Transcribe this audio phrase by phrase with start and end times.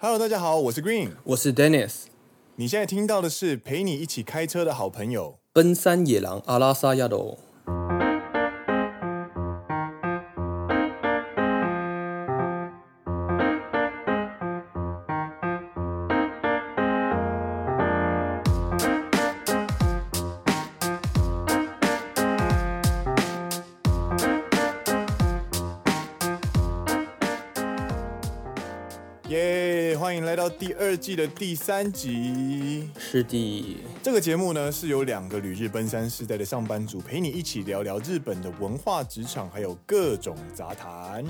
[0.00, 2.02] Hello，大家好，我是 Green，我是 Dennis。
[2.54, 7.36] 你现在听到的是陪你一起开车的好朋友——奔山野狼阿拉萨亚罗。
[30.88, 41.22] 二季的第三集是的，这个节目呢是由两个旅日奔三世代的上班族陪你一起聊聊日本的文化、职场，还有各种杂谈。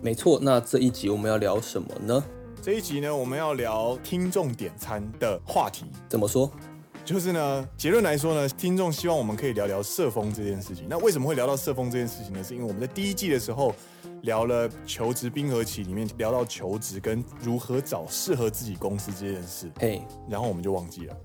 [0.00, 2.24] 没错，那这一集我们要聊什么呢？
[2.62, 5.84] 这一集呢，我们要聊听众点餐的话题。
[6.08, 6.50] 怎么说？
[7.04, 10.86] 就是呢，结论来说呢，听众希望我们可以聊聊社风这件事情。
[10.88, 12.42] 那为什么会聊到社风这件事情呢？
[12.42, 13.74] 是因为我们在第一季的时候
[14.24, 19.70] 聊了求职冰河期里面聊到求职跟如何找适合自己公司这件事。
[19.78, 21.16] 嘿，然后我们就忘记了。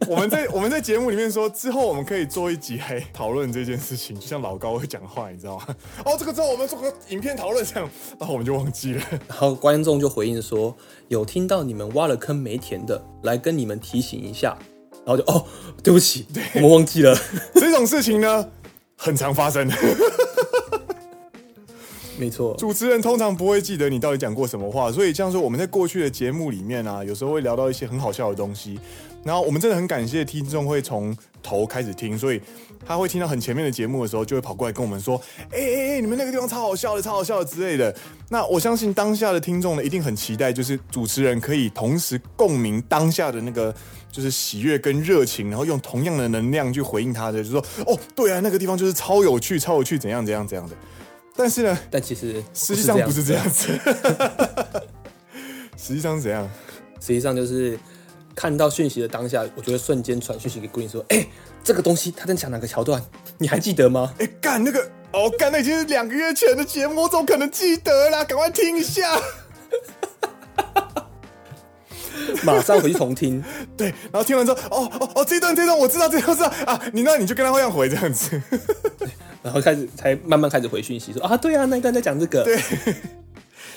[0.08, 5.66] 我们在我们在节目里面说，之后我们可以做一集来讨论这件事情，就像老高会讲话，你知道吗？
[6.06, 9.02] 哦，这个之后我们做个影片讨论这样，然后我们就忘记了。
[9.28, 10.74] 然后观众就回应说，
[11.08, 14.56] 有听到你们挖了坑没填的，来跟你们提醒一下。
[15.04, 15.44] 然后就哦，
[15.82, 17.14] 对不起，对，我们忘记了。
[17.54, 18.48] 这种事情呢，
[18.96, 19.68] 很常发生。
[22.18, 28.78] 没错，主持人通常不会记得你到底讲过什么话，所以像说我们在过去的节目里面啊，有时候会聊到一些很好笑的东西。
[29.24, 32.40] 然后我们真的很感谢听众会从头开始听，所以
[32.86, 37.94] 他会听到很前面的节目的时候，就会跑过来跟我们说：“哎哎哎，你们那个地方超好笑的，超好笑的之类的。”
[38.30, 43.74] 那我相信当下的听众呢，一定很期待，就是主持人可以同时共鸣当下的那个
[44.10, 50.76] 就是喜悦跟热情，然后用同样的能量去回应他的，就是说：“哦，对啊，那个地方就是超有趣，超有趣，怎样怎样怎样的。”
[51.38, 53.68] 但是呢，但其实实际上不是这样子，
[55.78, 56.46] 实际上是怎样？
[57.00, 57.78] 实际上就是。
[58.34, 61.28] 看到讯息的当下，我就会瞬间传讯息给 Green 说：“哎、欸，
[61.64, 63.02] 这个东西他在讲哪个桥段？
[63.36, 64.80] 你还记得吗？”哎、欸，干那个
[65.12, 68.22] 哦，干那已经是两个月前的节目，我怎么可能记得啦？
[68.22, 69.20] 赶快听一下，
[72.44, 73.42] 马上回去重听。
[73.76, 78.40] 对，然后听完之后，哦哦哦，这段这段我知道，这段知道啊，你那你就跟他这样回这样子，
[79.42, 82.58] 然后开始才慢慢开始回讯息说：“啊，对啊，那一段在讲这个。”对。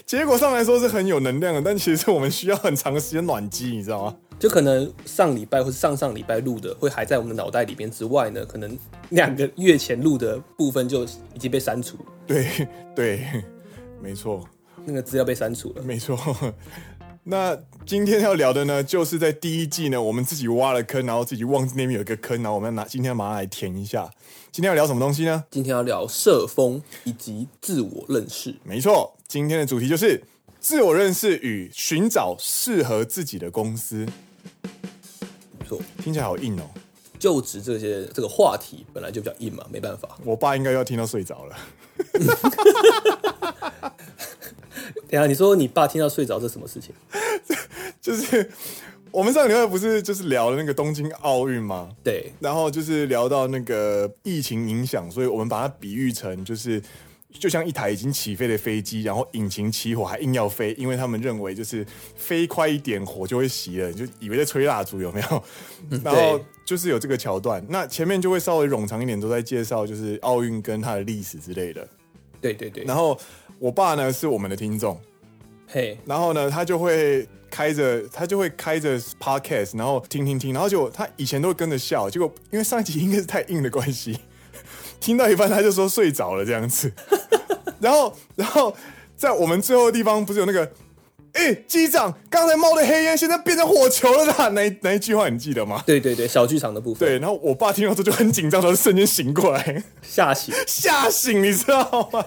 [0.05, 4.15] 结果上来说是很有能量的，但其实我们需要很长的时间暖机，你知道吗？
[4.39, 8.77] 就可能上礼拜或是上上礼拜录的会还在我们的脑袋里边之外呢，可能
[9.09, 11.97] 两个月前录的部分就已经被删除。
[12.25, 12.47] 对
[12.95, 13.25] 对，
[14.01, 14.43] 没错，
[14.83, 15.83] 那个资料被删除了。
[15.83, 16.17] 没错。
[17.23, 17.55] 那
[17.85, 24.09] 今天要聊的呢，就是在第一季呢，我们自己挖了坑，然后自己忘记那边有一个坑，然后我们要拿今天要马上来填一下。
[24.51, 25.43] 今天要聊什么东西呢？
[25.51, 28.55] 今天要聊社风以及自我认识。
[28.63, 30.23] 没错，今天的主题就是
[30.59, 34.07] 自我认识与寻找适合自己的公司。
[35.59, 36.63] 没错，听起来好硬哦。
[37.19, 40.17] 就职这些这个话题本来就比较硬嘛，没办法。
[40.25, 41.55] 我爸应该要听到睡着了。
[45.09, 46.93] 等下，你说你爸听到睡着，这什么事情？
[48.01, 48.49] 就是
[49.11, 51.89] 我们上个礼拜不是就是聊了那个东京奥运吗？
[52.03, 56.81] 对，然后就是聊到那个疫情影响，所以我们把它比喻成就是
[57.33, 61.85] 就像一台已经起飞的飞机，然后引擎起火还硬要飞，因为他们认为就是
[62.15, 65.43] 飞快一点火就会熄了，就以为在吹蜡烛有没有？
[66.03, 71.87] 然后就是有这个桥段，那前面就会稍微冗长一点，都在介绍就是奥运跟它的历史之类的。
[72.39, 73.19] 对对对，然后。
[73.61, 74.99] 我爸呢是我们的听众，
[75.67, 84.17] 嘿，然后呢他就会开着他就会开着 podcast，然后听听听，然后结果他以前都会跟着笑，结果因为上一集应该是太硬的关系，
[84.99, 86.91] 听到一半他就说睡着了这样子，
[87.79, 88.75] 然后然后
[89.15, 90.71] 在我们最后的地方不是有那个。
[91.33, 94.49] 哎、欸，机长，刚才冒的黑烟现在变成火球了啦！
[94.53, 95.81] 哪哪一句话你记得吗？
[95.85, 97.07] 对对对，小剧场的部分。
[97.07, 102.25] 对，然后我爸听到之后就很紧张，他就瞬间醒过来， 吓醒，吓醒，你知道吗？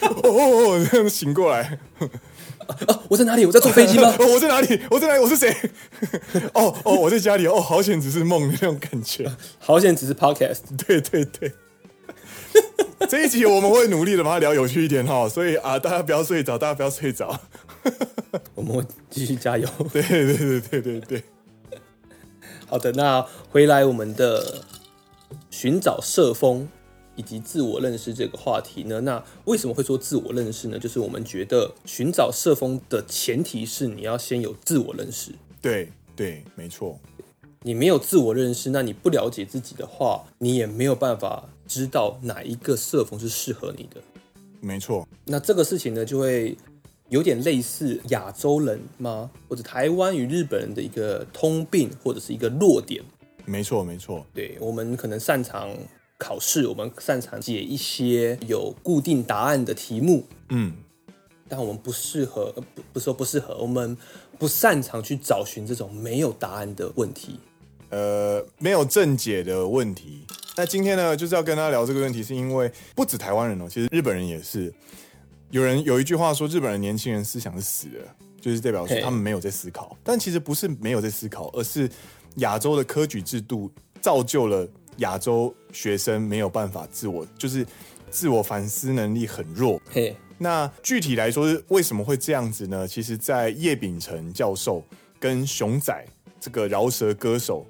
[0.00, 1.78] 哦，哦，这样醒过来。
[2.66, 3.44] 啊，我在哪里？
[3.44, 4.14] 我在坐飞机吗？
[4.18, 4.80] 我在哪里？
[4.90, 5.20] 我在哪里？
[5.20, 5.54] 我是谁？
[6.54, 7.46] 哦哦，我在家里。
[7.46, 9.30] 哦，好险，只是梦的那种感觉。
[9.58, 10.60] 好险，只是 podcast。
[10.86, 11.52] 对对对。
[13.08, 17.38] 这一集我们会努力的把它聊有趣一点哈，所以啊，大家不要睡着，大家不要睡着。
[18.54, 19.68] 我们会继续加油。
[19.92, 21.22] 对对对对对对。
[22.66, 23.20] 好的，那
[23.50, 24.64] 回来我们的
[25.50, 26.66] 寻找社风
[27.16, 29.00] 以及自我认识这个话题呢？
[29.02, 30.78] 那为什么会说自我认识呢？
[30.78, 35.32] 就是我们觉得寻找社风的前提是你要先有自我认识。
[35.60, 36.98] 对对，没错。
[37.62, 44.00] 你没有自我认识，那你不了解自己的话，你也没有办法知道哪一个社风是适合你的。
[44.60, 45.06] 没错。
[45.26, 46.56] 那这个事情呢，就会。
[47.12, 49.30] 有点类似亚洲人吗？
[49.46, 53.04] 或者台湾与日本人的一个通病，或者是一个弱点？
[53.44, 54.24] 没错，没错。
[54.32, 55.68] 对，我们可能擅长
[56.16, 60.24] 考试，我们擅长解一些有固定答案的题目。
[60.48, 60.72] 嗯，
[61.50, 63.94] 但我们不适合，不不说不适合，我们
[64.38, 67.38] 不擅长去找寻这种没有答案的问题。
[67.90, 70.24] 呃，没有正解的问题。
[70.56, 74.72] 那今天呢，就是要跟大家聊这个问题，是因为不止台湾人哦，其实日本人也是。
[75.52, 77.98] 有人有一句话说，日本的年轻人思想是死的，
[78.40, 79.94] 就是代表说他们没有在思考。
[80.02, 81.86] 但其实不是没有在思考，而是
[82.36, 83.70] 亚洲的科举制度
[84.00, 84.66] 造就了
[84.96, 87.66] 亚洲学生没有办法自我，就是
[88.10, 89.78] 自我反思能力很弱。
[89.90, 92.88] 嘿，那具体来说是为什么会这样子呢？
[92.88, 94.82] 其实，在叶秉成教授
[95.20, 96.02] 跟熊仔
[96.40, 97.66] 这个饶舌歌手。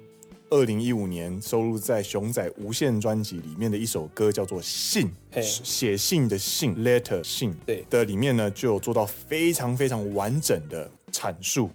[0.53, 5.11] 二零一五年收录在熊仔无限专辑里面的一首歌叫做《信》，
[5.41, 11.71] 写信的信，letter 信，对的里面呢就有做到非常非常完整的阐述。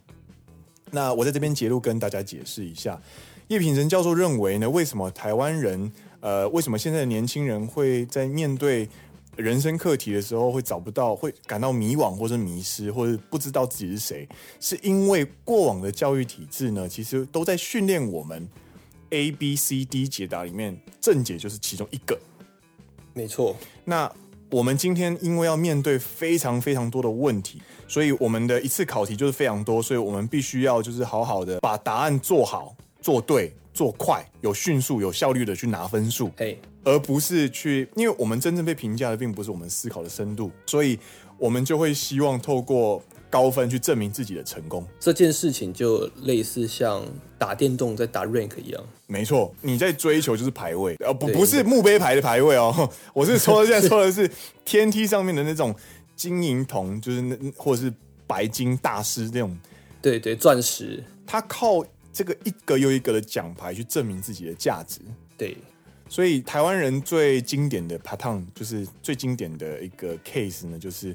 [0.92, 3.02] 那我在这边节录跟大家解释一下，
[3.48, 8.88] 叶品成教授认为呢，为什么台湾人，呃，为什么现在的年轻人会在面对
[9.34, 14.28] 人生课题的时候会找不到，会感到迷惘，或者迷失，或者不知道自己是谁，
[14.60, 18.48] 是因为过往的教育体制呢，其实都在训练我们。
[19.10, 22.18] A B C D 解答里面，正解就是其中一个，
[23.14, 23.56] 没错。
[23.84, 24.10] 那
[24.50, 40.98] 我们今天因为要面对非常非常多的问题，所以我们的一次考题就是非常多，所以我们必须要就是好好的把答案做好、做对、做快、有迅速、有效率的去拿分数，嘿，而不是去，因为我们真正被评价的并不是我们思考的深度，所以
[41.36, 43.02] 我们就会希望透过。
[43.30, 47.04] 高分去证明自己的成功，这件事情就类似像
[47.36, 48.82] 打电动在打 rank 一样。
[49.06, 54.30] 没错，你在追求就是排位，呃，不不是墓碑牌的排位哦， 我是说现在 说的是
[54.64, 55.74] 天梯上面的那种
[56.16, 57.92] 金银铜，就是那或者是
[58.26, 59.56] 白金大师那种。
[60.00, 65.00] 对对，钻石，他靠这个一个又一个的奖牌去证明自己的价值。
[65.36, 65.56] 对，
[66.08, 71.14] 所以台湾人最经典的 pattern 就是最经典的一个 case 呢，就是。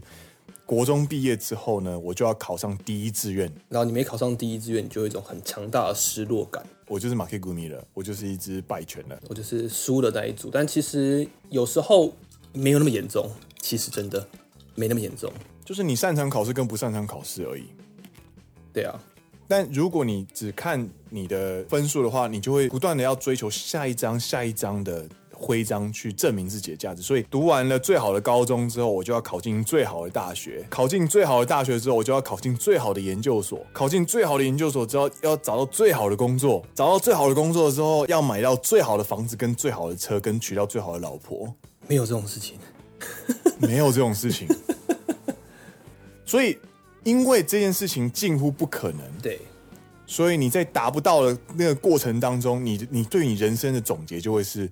[0.65, 3.51] 国中毕业之后呢，我就要考上第一志愿。
[3.69, 6.65] 然后你没考上第一志愿，你就有一种很强大的失落感。
[6.87, 10.49] 我就是马克古米了，我就是一只败犬了，我就是输了那一组。
[10.51, 12.13] 但其实有时候
[12.53, 13.29] 没有那么严重，
[13.59, 14.25] 其实真的
[14.75, 15.31] 没那么严重。
[15.65, 17.65] 就是你擅长考试跟不擅长考试而已。
[18.71, 18.99] 对啊，
[19.47, 25.07] 但如果你只看你的分数的话，你就会不断的要追求下一张、下一张的。
[25.43, 30.65] 徽章去证明自己的价值，所以读完了最好的高中之后，我就要考进最好的大学。
[30.69, 33.59] 考进最好的大学之后，我就要考进最好的研究所。
[33.73, 36.65] 考进最好的研究所之后，要找到最好的工作。
[36.73, 41.53] 找到最好的工作之后，要买到最好的房子、跟最好的车、跟娶到最好的老婆。
[41.89, 42.57] 没有这种事情，
[43.59, 44.47] 没有这种事情。
[46.25, 46.57] 所以，
[47.03, 49.41] 因为这件事情近乎不可能，对，
[50.07, 54.69] 所以你在达不到的那个过程当中，你你对你人生的总结就会是。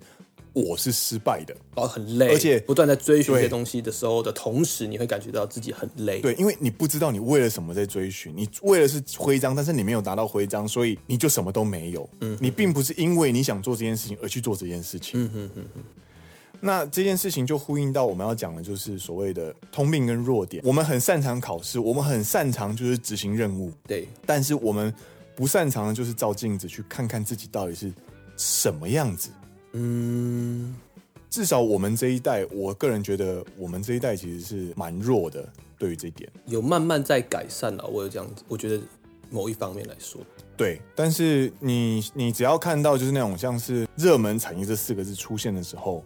[0.52, 6.20] 我是失败的，然后很累，而且不断在追寻这些东西的时候的同时，你会感觉到自己很累。
[6.20, 12.08] 对，因为你不知道你为了什么在追寻，你为了是徽章，但是你没有拿到徽章，所以你就什么都没有。
[12.38, 15.24] 你并不是因为你想做这件事情而去做这件事情。
[15.24, 15.82] 嗯哼哼哼。
[16.64, 20.62] 那这件事情就呼应到我们要讲的，就是所谓的通病跟弱点。
[20.64, 23.72] 我们很擅长考试，我们很擅长就是执行任务。
[23.88, 24.94] 对，但是我们
[25.34, 27.92] 不擅长的就是照镜子去看看自己到底是
[28.36, 29.30] 什么样子。
[29.72, 30.74] 嗯，
[31.30, 35.48] 至少我们这一代，我个人觉得我们这一代其实是蛮弱的，
[35.78, 37.86] 对于这一点有慢慢在改善了。
[37.86, 38.82] 我有这样子，我觉得
[39.30, 40.20] 某一方面来说，
[40.56, 40.80] 对。
[40.94, 46.04] 但是你你只要看到就是那种像是热门产业这四个字出现的时候，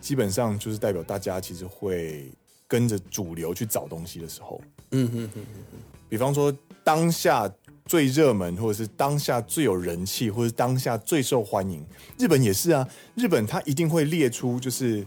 [0.00, 2.32] 基本上就是代表大家其实会
[2.66, 4.60] 跟着主流去找东西的时候。
[4.92, 5.78] 嗯哼哼哼哼。
[6.08, 7.52] 比方说当下。
[7.86, 11.86] 最热门，或者是当下最有人气，或者是当下最受欢迎，
[12.18, 12.86] 日本也是啊。
[13.14, 15.06] 日本它一定会列出，就是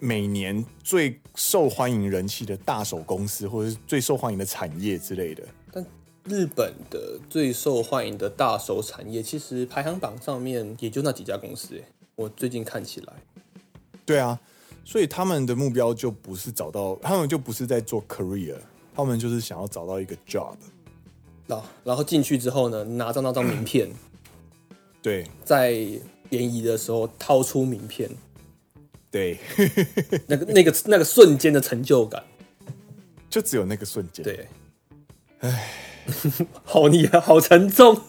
[0.00, 5.44] 每年最受欢迎人气的大手公司，或者是最受欢迎的产业之类的。
[5.72, 5.86] 但
[6.24, 11.76] 日本的最受欢迎的大手产业，其实排行榜上面也就那几家公司。
[11.76, 11.84] 哎，
[12.16, 13.12] 我最近看起来，
[14.04, 14.38] 对啊，
[14.84, 18.56] 所以他们的目标就不是找到，他们就不是在做 career，
[18.92, 20.56] 他们就是想要找到一个 job。
[21.84, 23.90] 然后进去之后呢，拿着那张名片，
[25.02, 25.70] 对，在
[26.28, 28.08] 联谊的时候掏出名片，
[29.10, 29.38] 对，
[30.28, 32.22] 那个那个那个瞬间的成就感，
[33.28, 34.22] 就只有那个瞬间。
[34.24, 34.46] 对，
[35.40, 35.72] 哎，
[36.64, 38.00] 好厉害，好沉重。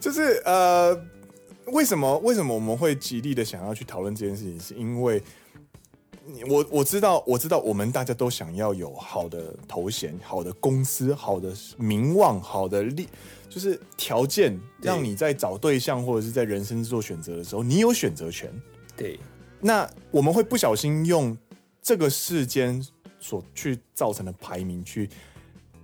[0.00, 0.96] 就是呃，
[1.66, 4.60] 为什么为什么我们会极力的想要去讨论这件事情？
[4.60, 5.20] 是因为
[6.48, 13.08] 我我知道，我知道，我们大家都想要有好的头衔、好的公司、好的名望、好的利，
[13.48, 18.52] 就是条件，让你在找对象或者是在人生做选择的时候，你有选择权。
[18.96, 19.18] 对，
[19.60, 21.36] 那我们会不小心用
[21.80, 22.84] 这个世间
[23.20, 25.08] 所去造成的排名去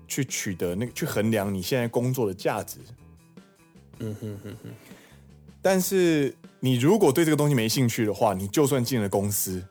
[0.08, 2.78] 去取得那个去衡量你现在工作的价值。
[4.00, 4.70] 嗯哼哼哼。
[5.60, 9.62] 但是你如果对这个东西没兴趣的话，你就算进了公司，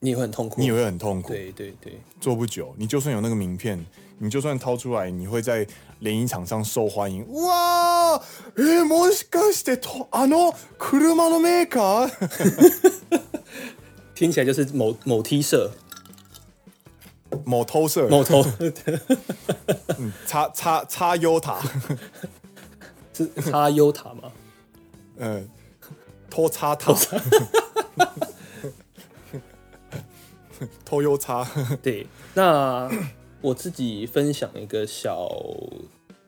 [0.00, 1.28] 你也会很痛苦，你也会很痛苦。
[1.28, 3.84] 对对对，做不久，你就算有那个名片，
[4.18, 5.66] 你就算掏出来，你会在
[6.00, 7.24] 联谊场上受欢迎。
[7.32, 8.20] 哇，
[8.56, 13.20] え、もしかしてとあの车のメーカー？
[14.14, 15.70] 听起来就是某某 T 社、
[17.44, 18.44] 某偷社、某偷，
[19.98, 21.60] 嗯，叉叉叉优塔，
[23.14, 24.32] 是叉优塔吗？
[25.18, 25.48] 嗯，
[26.28, 26.92] 拖叉塔，
[30.85, 31.47] 拖优叉。
[31.83, 32.89] 对，那
[33.41, 35.29] 我自己分享一个小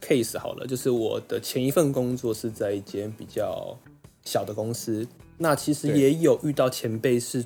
[0.01, 3.77] case 好了，就是我的前一份工作是在一间比较
[4.23, 5.07] 小的公司，
[5.37, 7.45] 那其实也有遇到前辈是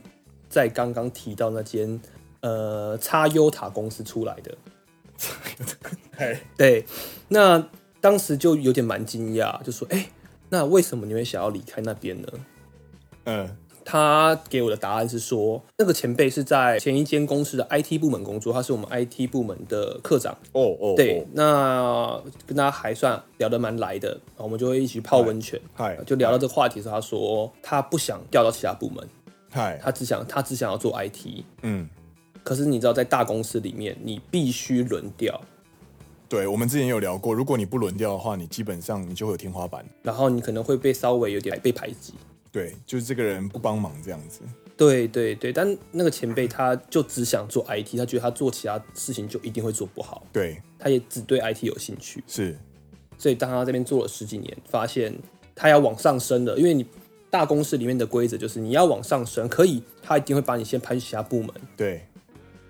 [0.49, 1.99] 在刚刚提到那间
[2.41, 4.57] 呃叉优塔公司出来的。
[6.57, 6.85] 对，
[7.27, 7.69] 那
[8.01, 9.97] 当时就有点蛮惊讶，就说哎。
[9.97, 10.09] 欸
[10.49, 12.27] 那为什么你会想要离开那边呢？
[13.23, 20.33] 嗯，他给我的答案是说，那个前辈是在前一间公司的 IT 部门工作，他是我们 IT 部门的科长。
[20.53, 25.59] 哦哦，对，那跟他还算聊得蛮来的，我们就会一起泡温泉。
[25.73, 29.07] 嗨，就聊到这个话题的时候，他说他不想调到其他部门，
[29.51, 31.43] 嗨，他只想他只想要做 IT。
[31.63, 31.89] 嗯，
[32.43, 35.39] 可是你知道，在大公司里面，你必须轮调。
[36.29, 42.13] 对，我们之前有聊过，如果你不轮调的话，你基本上你就会有天花板，然后你可能会被稍微有点被排挤。
[42.53, 44.39] 对，就是这个人不帮忙这样子。
[44.77, 50.25] 对对对，但那个前辈他就只想做 IT，他觉得他做其他事情就一定会做不好。
[50.31, 52.23] 对，他也只对 IT 有兴趣。
[52.27, 52.55] 是，
[53.17, 55.13] 所以当他这边做了十几年，发现
[55.55, 56.85] 他要往上升了，因为你
[57.29, 61.49] 大公司里面的规则就是你要往上升，可以，他一定会把你先派去其他部门。
[61.75, 62.05] 对。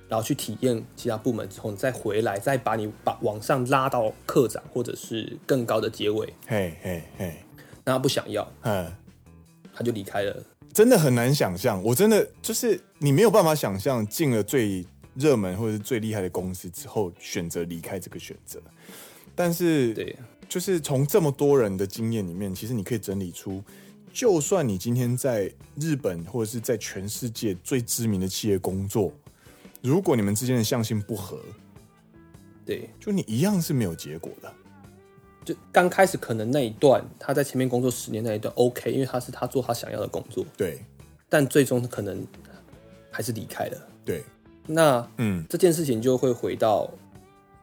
[0.10, 6.32] 然后去体验其他部门之后，你再回来，再把你把往上拉到课长或者是更高的阶位。
[6.46, 7.34] 嘿嘿嘿，
[7.84, 8.92] 那他不想要，嗯，
[9.74, 10.44] 他就离开了。
[10.74, 18.60] 真的很难想象，我真的就是你没有办法想象进了最热门或者是最厉害的公司之后选择离开这个选择。
[19.36, 20.16] 但是，对，
[20.48, 23.64] 就是从这么多人的经验里面，其实你可以整理出，
[24.12, 29.14] 就算你今天在日本或者是在全世界最知名的企业工作。
[29.82, 31.40] 如果你们之间的向性不合，
[32.66, 34.52] 对，就你一样是没有结果的。
[35.46, 40.80] 就刚开始可能那一段他在前面工作十年那一段 OK，因为他是他做他想要的工作，对。
[41.30, 42.26] 但最终可能
[43.10, 44.24] 还是离开了，对。
[44.68, 46.90] 那嗯，这件事情就会回到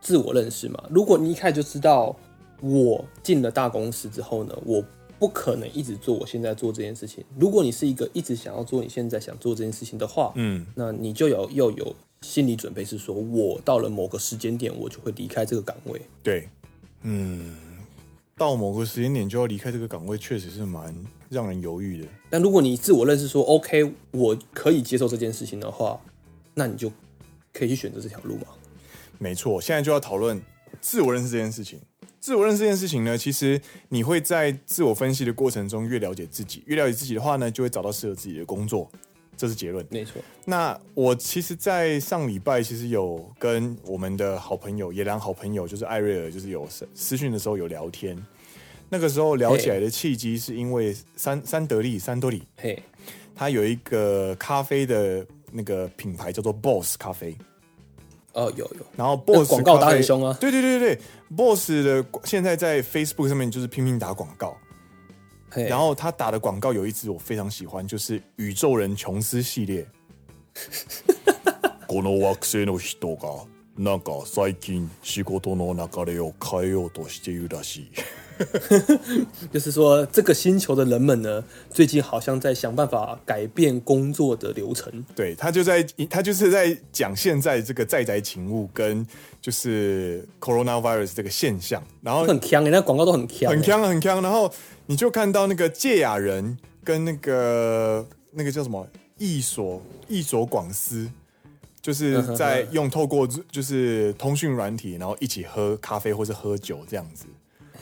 [0.00, 0.84] 自我认识嘛。
[0.90, 2.14] 如果你一开始就知道
[2.60, 4.84] 我进了大公司之后呢，我
[5.18, 7.24] 不可能一直做我现在做这件事情。
[7.38, 11.94] 如果你是一个一直想要做你现在想做这件事情的话，嗯，那你就有又有。
[12.22, 15.98] 心理准备是说，我到了某个时间点，我就会离开这个岗位。
[16.22, 16.46] 对，
[17.00, 17.56] 嗯，
[18.40, 20.96] 到某个时间点就要离开这个岗位，确实是蛮
[21.28, 22.08] 让人犹豫的。
[22.30, 26.00] 但如果你自我认识说，OK，我可以接受这件事情的话，
[26.54, 26.90] 那你就
[27.52, 28.46] 可以去选择这条路嘛。
[29.18, 30.40] 没错，现在就要讨论
[30.80, 31.78] 自我认识这件事情。
[32.18, 38.90] 自我认识这件事情呢，其实你会在自我分析的过程中越了解自己，越了解自己的话呢，就会找到适合自己的工作。
[39.40, 40.20] 这是结论，没错。
[40.44, 48.14] 那我其实，在上礼拜其实有跟我们的好朋友野良好朋友，就是艾瑞尔，就是有私讯的时候有聊天。
[48.90, 52.82] 那个时候聊起来的契机，是因为三三得利三多利，嘿，
[53.34, 57.34] 他有一个咖啡的那个品牌叫做 Boss 咖啡。
[58.34, 58.86] 哦，有有。
[58.94, 60.36] 然后 Boss 广告打很凶啊。
[60.38, 61.02] 对对对对对
[61.34, 64.54] ，Boss 的现在在 Facebook 上面就是拼命打广告。
[65.51, 69.85] 然后他打的广告有一支我非常喜欢，就是宇宙人琼斯系列。
[71.87, 73.45] この惑星の人が
[73.77, 77.91] なんか最近仕事の流れを変えようとしているらしい。
[79.51, 85.05] 就是说，这个星球的人们呢，最近好像在想办法改变工作的流程。
[85.15, 89.05] 对，他就在他就是在讲现在这个在宅勤务跟
[89.41, 94.51] 就是 coronavirus 这个现象，然后很强，那广告都很强，很强很强，然后。
[94.87, 98.87] 你就看到那个堺雅人跟那个那个叫什么
[99.17, 101.09] 役所役所广司，
[101.82, 107.26] 就是在用透过就是通讯软体，然后一起喝咖啡或是喝酒这样子。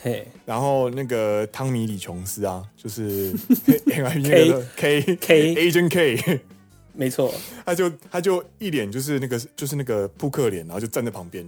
[0.00, 3.32] 嘿，然后那个汤米李琼斯啊，就是
[3.86, 6.40] K K K Agent K，
[6.94, 7.34] 没错，
[7.66, 11.44] 他就他就一脸就是那个就是那个扑克脸，然后就站在旁边。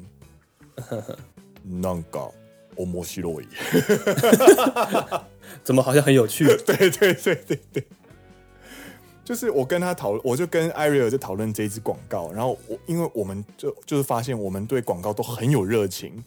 [1.62, 2.32] 那个
[2.74, 3.46] 面白い，
[5.62, 6.46] 怎么好像很有趣？
[6.64, 7.84] 对对对对对，
[9.30, 16.24] 就是我跟他讨论，我就跟艾瑞尔在讨论这一支广告，然后我因为我们就就是发现我们对广告都很有热情。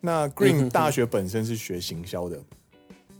[0.00, 2.42] 那 Green 大学本身是学行销的，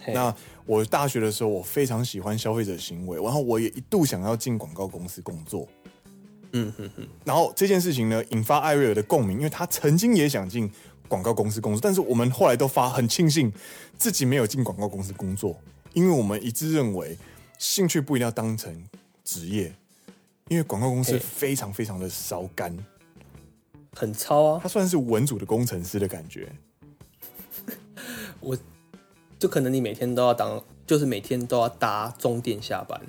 [0.07, 5.69] 那我大学的时候我非常喜欢消费者行为，然后我也一度想要进广告公司工作。
[6.52, 10.73] 嗯哼哼，然后这件事情呢，引发艾瑞尔的共鸣，因为他曾经也想进
[11.09, 13.52] 广告公司工作，但是我们后来都发很庆幸
[13.99, 15.61] 自己没有进广告公司工作，
[15.93, 17.19] 因为我们一致认为
[17.59, 18.83] 兴趣不一定要当成
[19.26, 19.75] 职业，
[20.47, 22.75] 因为广告公司非常非常的烧干，
[23.92, 26.49] 很糙啊，他算是文组的工程师的感觉。
[28.38, 28.56] 我
[29.37, 33.00] 就可能你每天都要当，就是每天都要搭中电下班，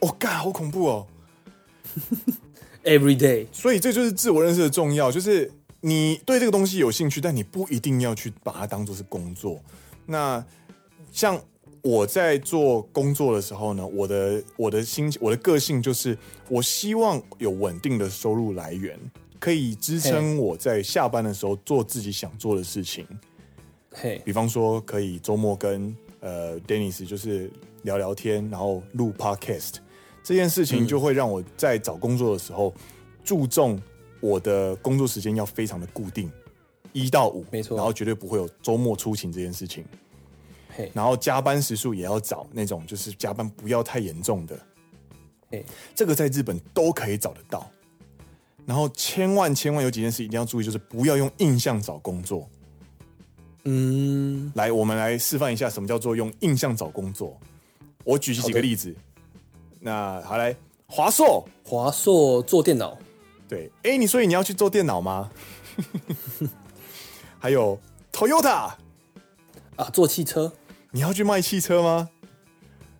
[0.00, 1.06] 哦，干，好恐怖哦。
[2.84, 9.62] Every day，所以这就是自我认识的重要，就是你对这个东西有兴趣，但你不一定要去把它当做是工作。
[10.04, 10.44] 那
[11.10, 11.40] 像
[11.84, 16.16] 我在做工作的时候呢，我的我的心我的个性就是，
[16.48, 18.98] 我希望有稳定的收入来源，
[19.38, 23.06] 可以支撑我在下班的时候做自己想做的事情。
[23.92, 27.50] 嘿，比方说可以周末跟呃 Dennis 就是
[27.82, 29.74] 聊聊天，然后录 Podcast。
[30.22, 32.72] 这件事情就会让我在找工作的时候，
[33.22, 33.78] 注重
[34.20, 36.32] 我的工作时间要非常的固定，
[36.94, 39.84] 一到五，没错，然后绝对不会有周末出勤这件事情。
[40.76, 44.58] 嘿，然后加班时数也要找那种就是加班不要太严重的。
[45.50, 45.64] 嘿，
[45.94, 47.70] 这个在日本都可以找得到。
[48.66, 52.48] 然后千万千万有几件事一定要注意，就是不要用印象找工作。
[53.64, 57.38] 嗯，来，我们来示范一下什么叫做用印象找工作。
[58.04, 58.94] 我举几个例子。
[59.80, 62.98] 那好来，华硕，华硕做电脑，
[63.46, 65.30] 对，哎、欸，你所以你要去做电脑吗？
[67.38, 67.78] 还有
[68.10, 68.72] Toyota
[69.76, 70.50] 啊，做汽车，
[70.94, 72.08] 你要去卖汽车吗？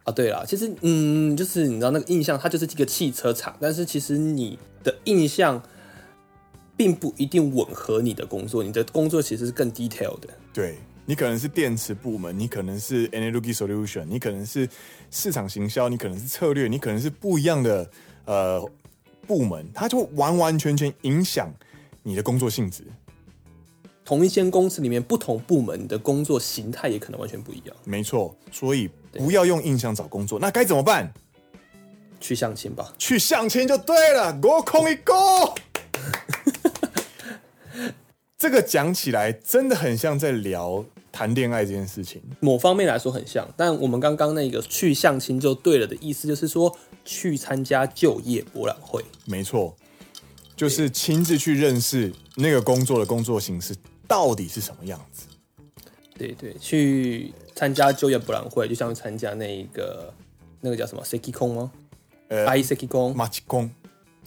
[0.03, 5.63] 啊，对了，其实，嗯，就是你知道那个印象，它就是这个汽车厂，但是其实你的印象
[6.77, 10.77] 并不一定吻合你的工作，你的工作其实是更 detail 的，对。
[11.07, 14.67] 你可能是电池部门，你可能是 Energy Solution，你可能是
[15.11, 17.91] 市场行销，你可能是策略，你可能是不一样的
[18.25, 18.67] 呃
[19.27, 21.53] 部门，它就完完全全影响
[22.03, 22.85] 你的工作性质。
[24.05, 27.75] 同一间公司里面不同部门的工作形态也可能完全不一样。
[27.85, 31.13] 没错，所以不要用印象找工作，那该怎么办？
[32.21, 34.33] 去相亲吧，去相亲就对了。
[34.41, 35.55] Go 空一 Go。
[38.39, 43.49] 这个讲起来真的很像在聊谈恋爱这件事情，某方面来说很像。
[43.57, 49.03] 但我们刚刚那个去相亲就对了的意思，就是说去参加就业博览会。
[49.25, 49.75] 没错，
[50.55, 53.75] 就是亲自去认识那个工作的工作形式
[54.07, 55.27] 到底是什么样子。
[56.17, 60.13] 对对，去参加就业博览会，就像参加那一个
[60.61, 61.73] 那个叫什么 Seki 空吗？
[62.29, 63.71] 呃，I Seki 空，马吉空，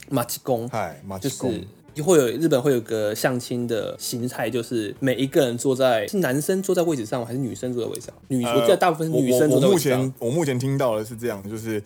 [0.09, 1.63] 马吉空，嗨，马吉空。
[2.03, 8.13] 会有日本会有个相亲的形态，就是每一个人坐在是男生坐在位置上，还是女生坐在位置上？
[8.27, 9.99] 女，我记得大部分是女生坐在位置上。
[9.99, 11.81] 我目前我目前听到的是这样，就是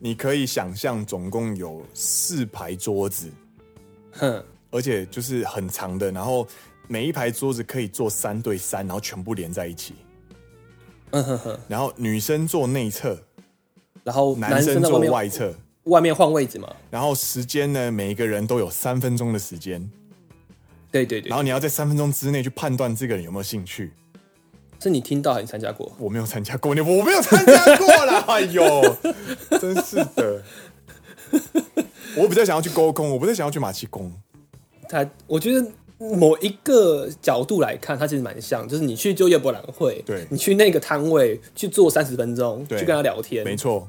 [0.00, 3.30] 你可以想象总共有四排桌子，
[4.10, 6.44] 哼，而且就是很长的，然后
[6.88, 9.94] 每一排桌子可以坐三对三，然后全部连在一起。
[11.10, 13.18] 嗯哼哼，然后女生坐内侧，
[14.04, 15.54] 然后男生坐外侧。
[15.84, 19.90] 外面换位置嘛，然后时间呢，每一个人都有三分钟的时间。
[20.90, 21.28] 对对对。
[21.28, 23.92] 然后你要在三分钟之内去判断这个人有没有兴趣。
[24.78, 25.90] 是你听到还是参加过？
[25.98, 28.24] 我没有参加过，你我没有参加过啦。
[28.28, 28.96] 哎呦，
[29.60, 30.42] 真是的。
[32.16, 34.12] 我比较想要去沟空，我不是想要去马其宫。
[34.88, 35.66] 他，我觉得
[36.01, 43.87] 某一个角度来看，他其实蛮像，就是你去就业博览会，对，你去那个摊位去坐三十分钟，去跟他聊天，没错。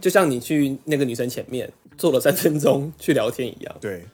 [0.00, 3.74] 就像你去那个女生前面坐了三分钟去聊天一样。
[3.80, 4.04] 对，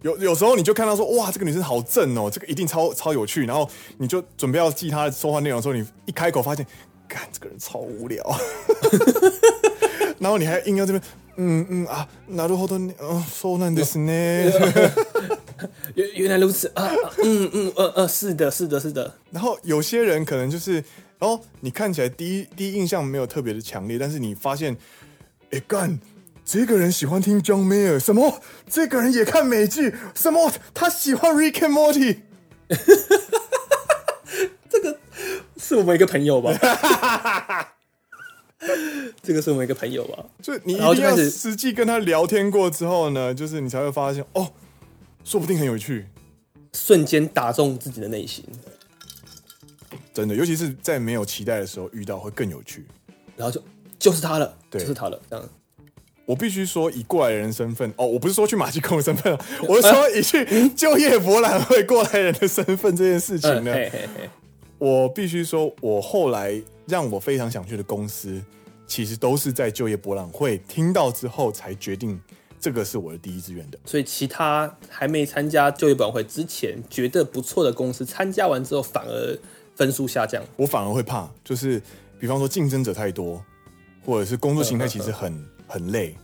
[0.00, 3.44] 有有时候你就看到说，哇，这个女生好正哦，这个一定超超有趣。
[3.44, 6.66] 然后你就准备要记她的说话内容的时候，你一开口发现，
[7.06, 8.24] 干，这个人超无聊。
[10.18, 11.02] 然后你还硬要这边，
[11.36, 14.50] 嗯嗯啊，なるほどね，嗯，そうなんですね。
[15.99, 16.89] 原原来如此啊，
[17.23, 19.13] 嗯嗯呃呃，是的，是的，是的。
[19.31, 20.83] 然后有些人可能就是，
[21.19, 24.77] 哦，你看起来第一第一印象没有特别的强烈，但是你发现。
[25.51, 25.99] 哎干，
[26.45, 28.39] 这个人喜欢听 John Mayer，什么？
[28.69, 30.53] 这个人也看美剧，什么？
[30.75, 32.17] 他喜欢 Rick and Morty。
[34.69, 34.99] 这个
[35.57, 36.53] 是我们一个朋友吧？
[39.23, 40.23] 这个是我们一个朋友吧？
[40.39, 44.51] 就你一定要实际跟他聊天过之后呢，就是你才会发现哦，
[45.23, 46.07] 说不定很有趣，
[46.73, 48.43] 瞬间打中自己的内心。
[50.13, 52.85] 真的，尤其是在没有期待的时候遇到，会更有趣。
[53.37, 53.63] 然后就
[53.97, 55.19] 就是他了，对，就是他了。
[55.29, 55.49] 这样，
[56.25, 63.71] 我必须说，以过来人身份哦，我不是说去马戏空的身份， 我是说以去就业博览会过来人的身份这件事情呢。
[63.73, 64.29] 嘿嘿嘿
[64.77, 68.41] 我必须说，我后来让我非常想去的公司，
[68.87, 72.19] 其实都是在就业博览会听到之后才决定
[72.59, 73.79] 这个是我的第一志愿的。
[73.85, 79.37] 所以，其他还没参加就业博览会之前觉得不错的公司，参加完之后反而
[79.75, 80.43] 分数下降。
[80.55, 81.81] 我反而会怕，就是
[82.19, 83.43] 比方说竞争者太多，
[84.05, 86.15] 或者是工作形态其实很很累。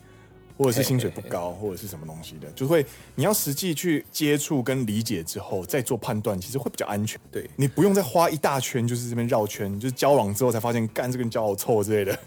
[0.58, 7.20] 或者是薪水不高，或者是什么东西的，就会你要实际去接触跟理解之后再做判断，其实会比较安全。
[7.30, 12.18] 对，你不用再花一大圈，就是这边绕圈，就是交往之后才发现，干这个人交好臭之类的。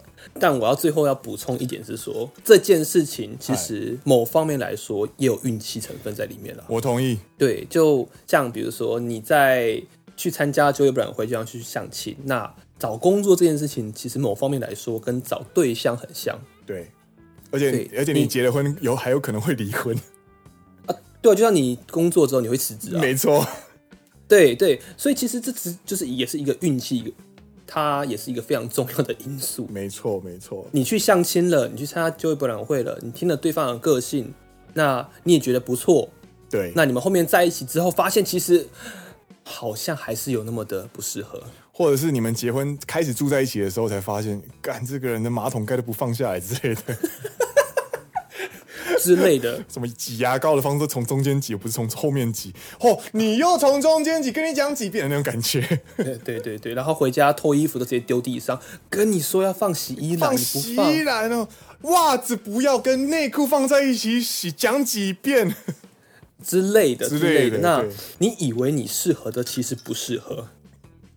[0.34, 6.64] 但我要最后要补充一点是说，这件事情其实某方面来说也有运气成分在里面了。
[6.68, 7.18] 我同意。
[7.38, 9.82] 对，就像比如说你在
[10.16, 16.38] 去参加就业博览会，就像去相亲，那找工作这件事情，其实某方面来说跟找对象很像。
[16.66, 16.90] 对，
[17.50, 19.96] 而且而且你结了婚有还有可能会离婚
[20.86, 20.94] 啊？
[21.22, 23.00] 对啊，就像你工作之后你会辞职啊？
[23.00, 23.46] 没错，
[24.28, 27.14] 对对，所以其实这只就是也是一个运气，
[27.66, 29.66] 它也是一个非常重要的因素。
[29.70, 34.32] 没错没错，你去相亲了，你去参加就业博览会了，你听了对方的个性，
[34.72, 36.08] 那你也觉得不错，
[36.48, 38.66] 对，那你们后面在一起之后，发现其实
[39.42, 41.42] 好像还是有那么的不适合。
[41.72, 46.96] 或者是你们结婚开始住在一起的时候，才发现，干这个人的马桶盖都不放下来之类的，
[49.02, 52.52] 之类的，什么挤牙膏的方式从中间挤，不是从后面挤。
[52.80, 55.60] 哦，你又从中间挤，跟你讲几遍的那种感觉。
[55.96, 61.48] 对对对对，然后回家脱衣服都直接丢地上，跟你说要放洗衣篮，放洗衣篮哦，
[61.82, 65.54] 袜子不要跟内裤放在一起洗，讲几遍
[66.44, 67.58] 之类的之类的。
[67.58, 67.84] 那
[68.18, 70.48] 你以为你适合的，其实不适合。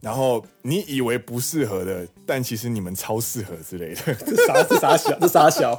[0.02, 5.78] 然后你以为不适合的，但其实你们超适合之类的，这傻这傻小这傻小。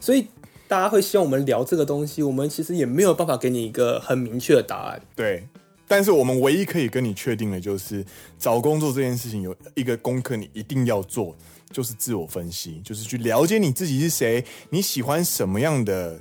[0.00, 0.26] 所以
[0.70, 5.02] 大家会希望我们聊这个东西，我们其实也没有办法给你一个很明确的答案。
[5.16, 5.44] 对，
[5.88, 8.04] 但是我们唯一可以跟你确定的就是，
[8.38, 11.36] 找工作这件事情有一个功课你一定要做，
[11.72, 16.16] 就是自我分析，就是去了解你自己是谁，你喜欢什么样的。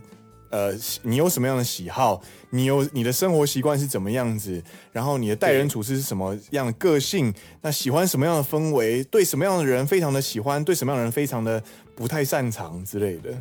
[0.49, 2.19] 呃，你有什么样的喜好？
[2.49, 4.59] 你有你的生活习惯是怎么样子？
[4.91, 7.31] 然后你的待人处事是什么样的个性？
[7.61, 9.03] 那喜欢什么样的氛围？
[9.03, 10.63] 对什么样的人非常的喜欢？
[10.63, 11.61] 对什么样的人非常的
[11.93, 13.31] 不太擅长之类的？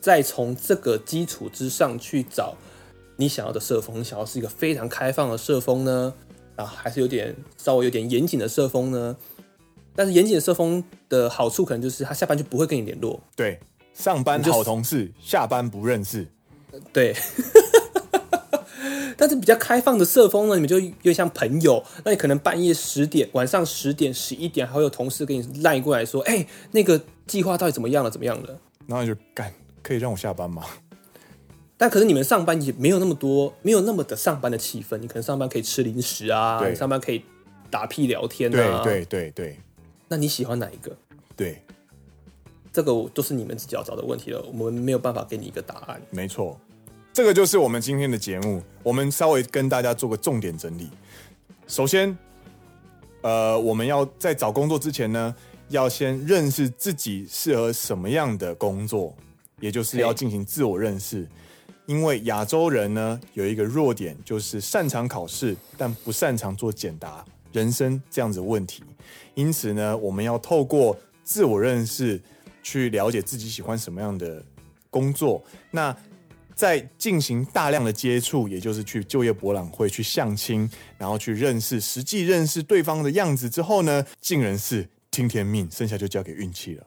[0.00, 2.54] 再从这个基础之上去找
[3.16, 6.14] 你想要的社风，你想要是一个非常开放的社风呢？
[6.56, 9.16] 啊，还是有点稍微有点严谨的社风呢？
[9.94, 13.20] 但是严谨的社风的好处可能就是他下班就不会跟你联络。
[13.34, 13.58] 对，
[13.92, 16.26] 上班好同事，下班不认识。
[16.92, 17.16] 对，
[19.16, 21.82] 但是比较开放的社风呢，你们就有点像朋友。
[22.04, 28.10] 那你可能半夜十点、晚上十点、十一点，还会有同事给你赖过来说：“哎、欸，那个计划到底怎么样了？
[28.10, 28.56] 怎么样了？”
[28.86, 29.52] 然后你就干，
[29.88, 30.62] 可以让我下班吗？
[31.78, 34.98] 但可是你们上班也没有那么多，没有那么的上班的气氛。
[34.98, 37.24] 你可能上班可以吃零食啊，你上班可以
[37.70, 38.82] 打屁聊天啊。
[38.82, 39.58] 对对对对。
[40.08, 40.94] 那你喜欢哪一个？
[41.34, 41.62] 对，
[42.72, 44.42] 这个都是你们自己要找的问题了。
[44.52, 46.02] 我们没有办法给你一个答案。
[46.10, 46.58] 没错。
[47.12, 50.88] 这个就是我们今天的节目，我们稍微跟大家做个重点整理。
[51.66, 52.16] 首先，
[53.22, 55.34] 呃，我们要在找工作之前呢，
[55.68, 59.14] 要先认识自己适合什么样的工作，
[59.60, 61.26] 也就是要进行自我认识。
[61.86, 68.82] 因为亚洲人呢，有一个弱点，就是擅长考试，但不擅长做简答人生这样子问题。
[69.34, 70.94] 因此呢，我们要透过
[71.24, 72.20] 自我认识，
[72.62, 74.44] 去了解自己喜欢什么样的
[74.90, 75.42] 工作。
[75.70, 75.96] 那
[76.54, 80.68] 在进行大量的接触，也就是去就业博览会去相亲，
[80.98, 86.86] 然后去认识实际认识对方的样子之后呢，尽人事听天命，剩下就交给运气了。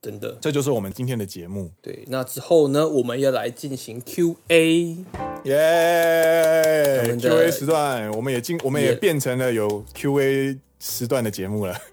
[0.00, 1.70] 真的，这就是我们今天的节目。
[1.80, 4.98] 对，那之后呢，我们要来进行 Q&A，
[5.44, 7.16] 耶！
[7.18, 11.74] Q&A 时段，我们也进，我们也变成了有 Q&A 时段的节目了。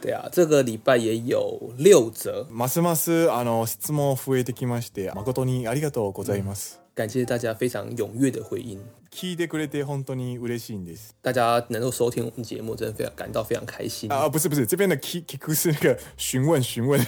[0.00, 2.46] 对啊，这个礼拜也有六则。
[2.48, 6.77] ますますあの质问増えてきまして、诚にありがとうございます。
[6.98, 8.78] 感谢大家非常踊跃的回应。
[9.10, 11.14] 闻いてくれて本当に嬉しいんです。
[11.22, 14.28] 大家能够收听我们节目，真的非常感到非常开心啊！
[14.28, 17.00] 不是不是，这边的闻闻く是那个询问询问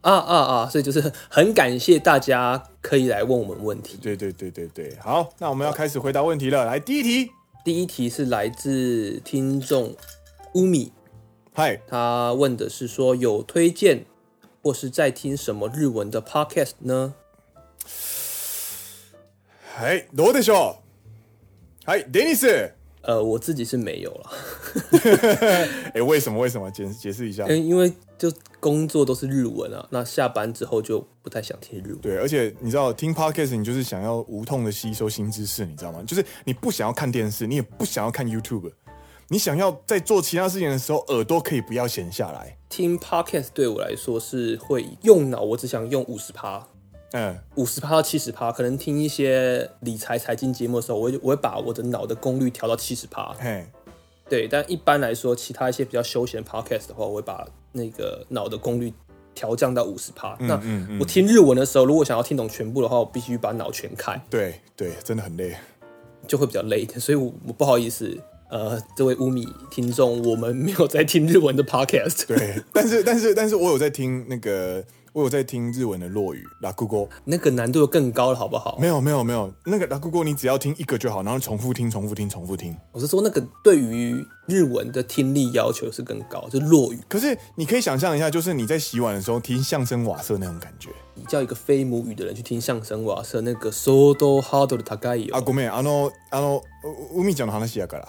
[0.00, 0.68] 啊啊啊！
[0.68, 3.98] 所以就是很感谢大家可以来问我们问题。
[4.02, 6.64] 对对对对对，好，那我们要开始回答问题了。
[6.64, 7.30] 来，第一题，
[7.64, 9.94] 第一题是来自听众。
[10.54, 10.92] 乌米，
[11.52, 14.04] 嗨，他问的是说有推荐
[14.62, 17.14] 或是在听什么日文的 podcast 呢？
[19.78, 20.76] 嗨，どうでしょ
[21.84, 21.86] う？
[21.86, 22.72] 嗨，デニス。
[23.02, 24.30] 呃，我自己是没有了。
[25.42, 26.38] 哎、欸，为什么？
[26.38, 26.70] 为什么？
[26.70, 27.46] 解解释一下。
[27.48, 31.98] 因为就工作都是日文啊，那下班之后就不太想听日文。
[31.98, 36.02] 对，而且你知道，听 podcast 你就是想要无痛的吸收新知识，你知道吗？
[36.06, 38.72] 就是你不想要看电视，你也不想要看 YouTube，
[39.28, 42.56] 你想要在做其他事情的时候，耳朵可以不要闲下来。
[42.70, 46.66] 听 podcast 对我来说是会用脑，我只想用五十趴。
[47.11, 53.33] 嗯，五十趴到七十趴，可能听一些理财财经节目的时候，我会我会把我的脑的功率调到七十趴。
[53.39, 53.65] 嘿，
[54.29, 58.93] 对，但一般来说，其他一些比较休闲 podcast 的话，我会把那个脑的功率
[59.33, 60.37] 调降到五十趴。
[60.39, 64.21] 那嗯嗯，我听日文的时候，如果想要听懂全部的话，我必须把脑全开。
[64.29, 65.55] 对对，真的很累，
[66.27, 66.85] 就会比较累。
[66.85, 68.15] 所以我，我不好意思，
[68.51, 72.27] 呃，这位乌米听众，我们没有在听日文的 podcast。
[72.27, 74.83] 对，但是但是但是我有在听那个。
[75.12, 78.76] 我有在听日文的落语，拉库哥，那个难度更高了，好不好？
[78.80, 82.76] 没有没有没有，那个拉库哥你只要听一个就好，然后重复听，重复听，重复听。
[82.90, 86.98] 我是说那个对于日文的听力要求是更高，就是落语。
[87.08, 90.90] 可是你可以想象一下，就是你在洗碗的时候听相声瓦舍那种感觉。
[91.16, 95.36] 你叫一个非母语的人去听相声瓦舍，那个相当ハードル高いよ。
[95.36, 96.60] 啊，ごめん、あの、あの、
[97.14, 98.08] 海ちゃんの话やから。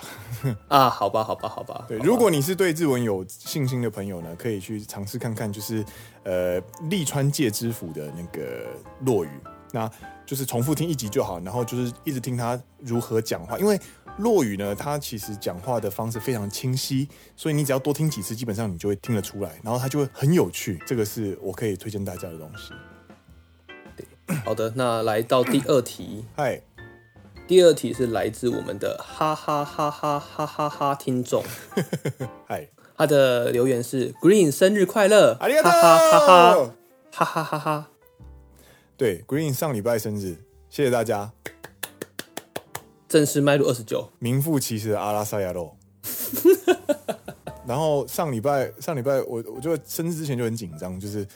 [0.70, 1.86] 啊，好吧，好吧，好吧。
[1.88, 5.86] 对，吧如果你是对日文有信心的朋友呢，可以去尝试看看，就是
[6.25, 8.67] 呃，利川介之府的那个
[9.07, 9.31] 落雨，
[9.73, 9.91] 那
[10.27, 13.79] 就是重复听一集就好，然后就是一直听他如何讲话，因为
[14.19, 20.79] 落雨呢，他其实讲话的方式非常清晰，所以你只要多听几次，基本上你就会听得出来，然后他就会很有趣。
[20.87, 22.73] 这个是我可以推荐大家的东西。
[23.97, 26.61] 对，好的，那来到第二题，嗨。
[27.49, 31.43] 第二题是来自我们的哈哈哈哈哈哈哈听众，
[32.47, 32.69] 嗨，
[33.01, 35.35] 他的留言是 green 生日快乐！
[35.41, 36.75] 哈哈哈哈。
[37.11, 37.91] 哈哈哈哈。
[38.95, 40.37] 对 green 上礼拜生日。
[40.69, 41.33] 谢谢大家。
[43.09, 44.07] 正式迈入二十九。
[44.19, 45.75] 名副其实的阿拉萨亚肉。
[47.67, 51.27] 然后上礼拜上礼拜我我就生日之前就很紧张就是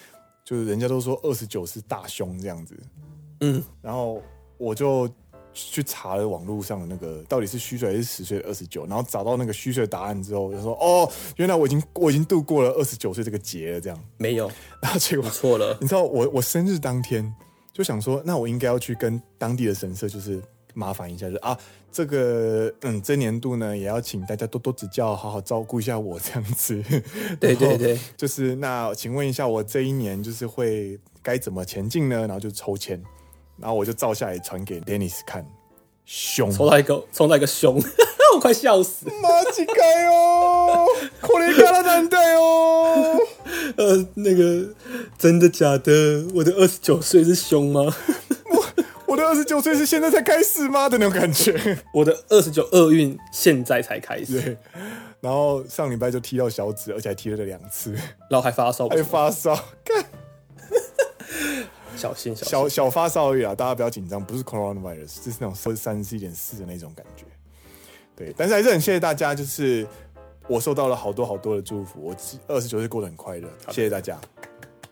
[0.45, 2.77] 就是人家都说二十九是大凶这样子。
[3.41, 3.65] 嗯。
[3.81, 4.23] 然后
[4.59, 5.09] 我就
[5.55, 14.51] 去查了网络上的那个到底是虚岁还是实岁的二十九，然后找到那个虚岁的答案之后，就说哦，原来我已经我已经度过了二十九岁这个节了，这样没有，
[14.83, 15.79] 然后结果错了。
[15.81, 17.33] 你知道我我生日当天
[17.73, 20.43] 就想说，那我应该要去跟当地的神社就是
[20.75, 21.57] 麻烦一下，就是啊，
[21.93, 26.83] 这个嗯，这年度呢也要请大家多多指教，好好照顾一下我这样子。
[27.39, 32.21] 对对对，就是那请问一下，我这一年就是会该怎么前进呢？
[32.21, 33.01] 然后就抽签。
[33.59, 35.47] 然后我就照下来传给 Dennis 看，
[36.05, 37.77] 凶，抽到一个，抽到一个凶，
[38.35, 39.07] 我快笑死！
[39.23, 40.87] 马吉盖哦，
[41.21, 43.17] 可怜卡拉难带哦。
[43.77, 44.69] 呃，那个
[45.17, 46.27] 真的假的？
[46.35, 47.81] 我的二十九岁是凶吗？
[48.51, 48.65] 我
[49.07, 50.89] 我的二十九岁是现在才开始吗？
[50.89, 51.79] 的那种感觉。
[51.93, 54.41] 我的二十九厄运现在才开始。
[54.41, 54.57] 对。
[55.21, 57.93] 然后上礼拜就踢到小指，而且还踢了两次，
[58.29, 60.05] 然后还发烧，还发烧，看。
[61.97, 63.55] 小心，小小小发烧而已啊！
[63.55, 67.25] 大家不要紧张，不是 coronavirus，就是那种三十一点四的那种感觉。
[68.17, 69.87] 对，但是还是很谢谢大家，就是
[70.49, 74.19] 我受到了好多好多的祝福，我二十九岁过得很快乐，的谢谢大家。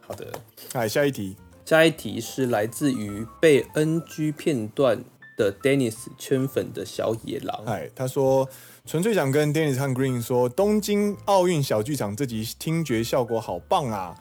[0.00, 0.32] 好的，
[0.72, 5.02] 来下一题，下一题是来自于被 NG 片段
[5.36, 7.64] 的 Dennis 圈粉的小野狼。
[7.66, 8.48] 哎，他说
[8.84, 14.14] 纯粹想跟 Dennis 和 Green 说，东京奥运小剧场这集听觉效果好棒啊！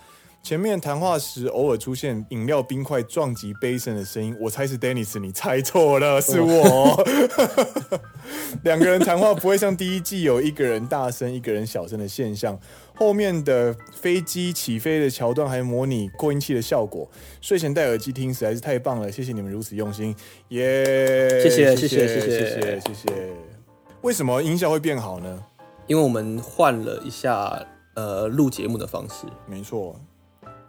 [0.44, 7.04] 前面谈话时偶尔出现饮料冰块撞击杯身的声音，我猜是 Dennis，你猜错了，是我。
[8.64, 12.60] 两个人谈话不会像第一季有一个人大声、一个人小声的现象。
[12.96, 20.16] 后面的飞机起飞的桥段还模拟扩音器的效果，睡前戴耳机听实在是太棒了，谢谢你们如此用心，
[20.50, 21.44] 耶、yeah！
[21.44, 23.34] 谢谢谢谢谢谢谢谢谢谢。
[24.02, 25.44] 为什么音效会变好呢？
[25.88, 30.00] 因为我们换了一下呃录节目的方式，没错。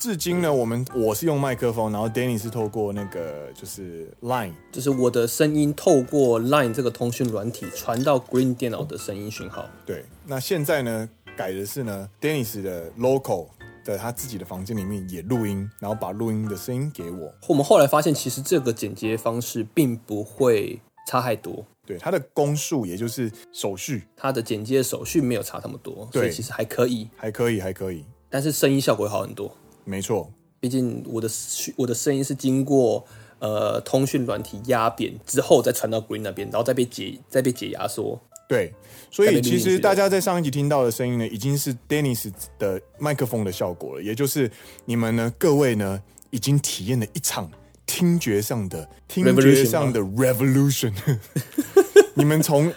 [0.03, 9.65] 至今呢，我们我是用麦克风，然后 Danny 是透过那个就是 Line，就是我的声音透过 Line 这个通讯软体传到 Green 电脑的声音讯号。
[9.87, 13.47] 对，那现在呢，改的是呢，Dennis 的 local
[13.85, 17.33] 的他自己的房间里面也录音，然后把录音的声音给我。
[17.47, 21.65] 我们后来发现，其实这个剪接方式并不会差太多。
[21.87, 28.05] 对，它的工数也就是手续，它的剪接手续没有差那么多，对，所以其实还可以，还可以，还可以。
[28.29, 29.57] 但是声音效果会好很多。
[29.85, 31.29] 没错，毕竟我的
[31.77, 33.05] 我的声音是经过
[33.41, 38.21] 呃通讯软体压扁之后再传到 Green 那边，然后再被解再被解压缩。
[38.49, 38.73] 对，
[39.11, 44.51] 所以其实大家在上一集听到的声音呢，已经是 Dennis 的麦克风的效果了，也就是
[44.85, 47.51] 你们呢，各位呢，已经体验了一场
[47.87, 50.93] 听觉上的听觉上的 revolution，
[52.15, 52.73] 你们从。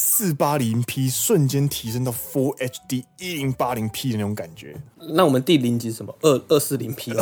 [0.00, 4.74] 四八零 P 瞬间提升到 Full HD 一零八零 P 的那种感觉。
[5.12, 6.14] 那我们第零级是什么？
[6.22, 7.12] 二二四零 P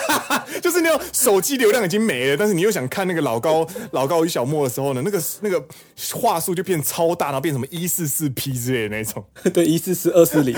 [0.62, 5.62] 就是那种手机流量已经没了，但是你又想看那个老高 老高与小莫的时候呢，那个那个
[6.12, 9.24] 话术就变超大，然后变什么一四四 P 之类的那种。
[9.52, 10.54] 对，一四四二四零，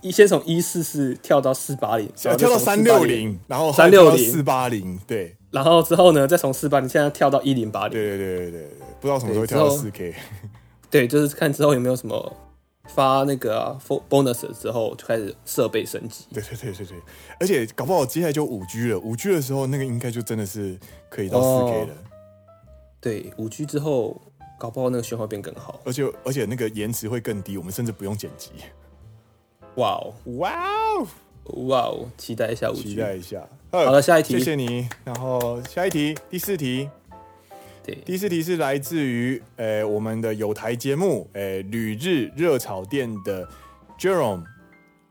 [0.00, 8.68] 一先从一四四跳到四八零，跳到三六零，然后三六零四八零，对，然后之后呢，再从四八零现在跳到一零八零，对对对对对，
[9.00, 10.14] 不知道什么时候会跳到四 K。
[10.90, 12.36] 对， 就是看之后有没有什么
[12.88, 13.78] 发那个、啊、
[14.08, 16.26] bonus 之后就开始设备升级。
[16.32, 16.98] 对对对对对，
[17.40, 20.78] 而且搞不好接下来就五 G 了，五 G 的时候那个应该就真的是
[21.08, 21.94] 可以到四 K 了。
[21.94, 21.96] 哦、
[23.00, 24.20] 对，五 G 之后
[24.58, 28.50] 搞不好那个讯号变更好，而且而且那个延迟会更低，我们甚至不用剪辑。
[29.76, 30.52] 哇哦哇
[30.98, 31.06] 哦
[31.66, 32.08] 哇哦！
[32.16, 33.46] 期待一下五 G，期待一下。
[33.70, 34.88] 好了，下一题，谢谢你。
[35.04, 36.88] 然后下一题，第四题。
[37.84, 43.48] 对第四题是来自于呃我们的有台节目呃旅日热炒店的
[43.96, 44.42] Jerome，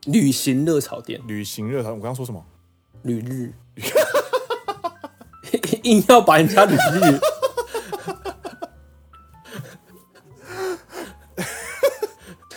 [0.06, 2.44] 旅行热炒店，旅行热炒，我刚刚说什么？
[3.02, 3.54] 旅日，
[5.84, 7.20] 硬要把人家旅日，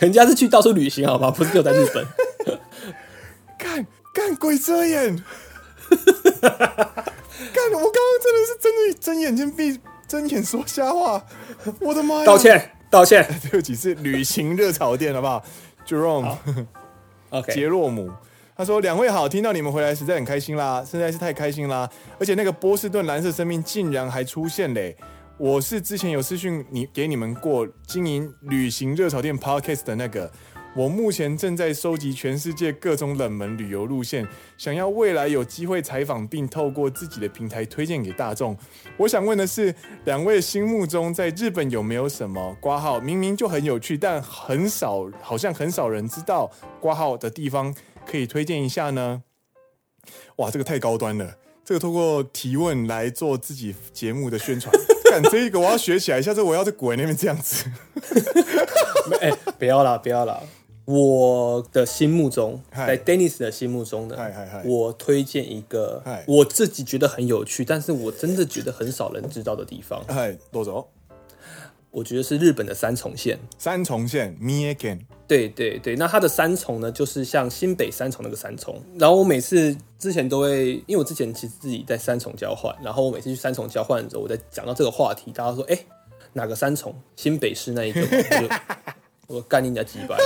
[0.00, 1.30] 人家是去到处旅行好吗？
[1.30, 2.06] 不是就在日本？
[3.58, 5.24] 干干鬼遮眼，
[7.52, 9.78] 干我刚刚真的是睁眼睛闭。
[10.08, 11.24] 睁眼说瞎话，
[11.78, 12.24] 我的妈呀！
[12.24, 15.40] 道歉，道歉， 对不起，是旅行热炒店，好不好
[15.86, 18.10] ？Jerome，OK，杰洛姆，
[18.56, 21.88] 他说：“两位好，听到你们回来实在很开心啦，实在是太开心啦！
[22.18, 24.96] 而且那个波士顿蓝色生命竟然还出现嘞！
[25.38, 30.28] 我是之前有私讯你给你们过经营旅行热炒店 Podcast 的那个。”
[30.76, 38.56] 我目前正在收集全世界各种冷门旅游路线，想要未来有机会采访，并透过自己的平台推荐给大众。
[38.96, 46.48] 我想问的是，两位心目中在日本有没有什么挂号明明就很有趣，但很少好像很少人知道
[46.80, 47.74] 挂号的地方，
[48.06, 49.24] 可以推荐一下呢？
[50.36, 54.72] 哇，这个太高端了，这个透过提问来做自己节目的宣传，
[55.10, 57.68] 干这个我要学起来，下次我要在国外那边这样子。
[59.20, 60.40] 哎、不要啦，不要啦。
[60.90, 64.16] 我的心目中，在 Dennis 的心目中呢，
[64.64, 70.04] 我推荐一个我自己觉得很有趣，但是我真的觉得很少人知道的地方。
[70.08, 70.88] 嗨，多走。
[71.92, 73.38] 我觉得是日本的三重县。
[73.58, 75.06] 三重县三重县。
[75.26, 78.80] 对对对，那它的三重呢，就是像新北三重那个三重。
[78.98, 85.78] 然后我每次之前都会，因为我之前其实自己在三重交换，然后我每次去三重交换的时候，我在讲到这个话题，大家说，哎，
[86.32, 86.94] 哪个三重？
[87.16, 88.00] 新北市那一个。
[89.30, 90.18] 我干你家几百，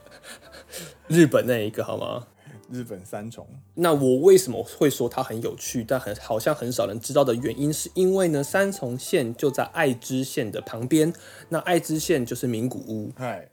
[1.08, 2.26] 日本那一个好吗？
[2.70, 3.48] 日本三重。
[3.76, 11.10] 那我为什么会说它很有趣，但很好像很少人知道的原因，是因为呢，三重县就在爱知县的旁边。
[11.48, 13.10] 那爱知县就是名古屋。
[13.16, 13.48] 嗨，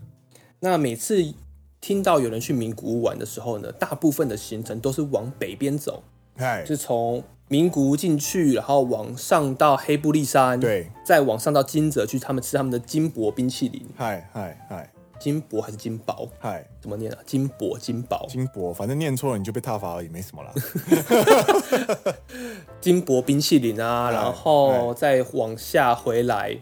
[0.60, 1.34] 那每次
[1.80, 6.04] 听到有人去名古屋玩的时候呢，大部分的行程都是往北边走。
[6.36, 7.24] 嗨，是从。
[7.48, 13.86] 名古屋进去，然后往上到黑布利山，对，再往上到金泽去，他们吃他们的金箔冰淇淋。
[13.96, 16.28] 嗨嗨嗨，金箔还是金箔？
[16.40, 17.20] 嗨，怎么念啊？
[17.24, 20.52] 金箔金箔金箔，反正念错了你就被踏伐而已，没什么啦。
[22.82, 26.58] 金箔冰淇淋啊，然后再往下回来，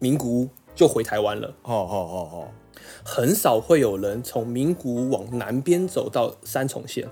[0.00, 1.54] 名古屋就回台湾了。
[1.62, 2.48] 哦哦哦哦，
[3.04, 7.06] 很少会有人从名古屋往南边走到三重县。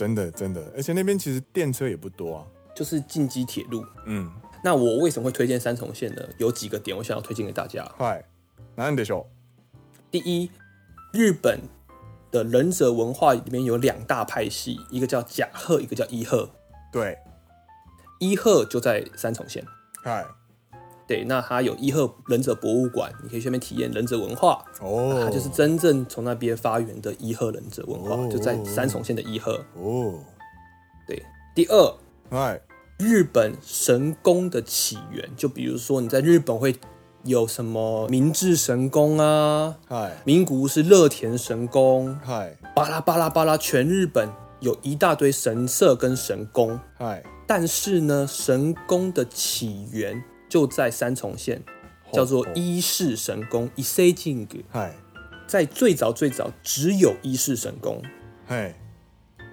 [0.00, 3.84] 真的真的，而且那边其实电车也不多啊，就是近畿铁路。
[4.06, 4.32] 嗯，
[4.64, 6.22] 那我为什么会推荐三重县呢？
[6.38, 7.86] 有几个点我想要推荐给大家。
[7.98, 8.24] 嗨，
[8.76, 9.28] 哪里的说？
[10.10, 10.50] 第一，
[11.12, 11.60] 日本
[12.30, 16.48] 的忍者文化里面有两大派系，一个叫甲贺，一个叫伊贺。
[16.90, 17.18] 对，
[18.20, 19.62] 伊贺就在三重县。
[20.02, 20.24] 嗨。
[21.10, 24.64] 对，那它有伊贺忍者博物馆，你可以去那边体验忍者文化。
[24.80, 29.60] 哦，它就是真正从那边发源的伊贺忍者文化，就在三重县的伊贺。
[29.74, 30.14] 哦，
[31.08, 31.20] 对。
[31.52, 31.94] 第二，
[32.28, 32.60] 哎，
[32.96, 36.76] 日本神宫的起源，就比如说你在日本会
[37.24, 44.28] 有什么明治神宫啊，嗨，名古屋是乐田神宫，嗨，巴拉巴拉巴拉，全日本
[44.60, 50.22] 有一大堆神社跟神宫，嗨，但是呢，神宫的起源。
[50.50, 51.62] 就在三重县，
[52.12, 54.62] 叫做伊势神宫伊势神宫。
[54.68, 54.94] 嗨，
[55.46, 58.02] 在最早最早只有伊势神宫，
[58.44, 58.74] 嗨，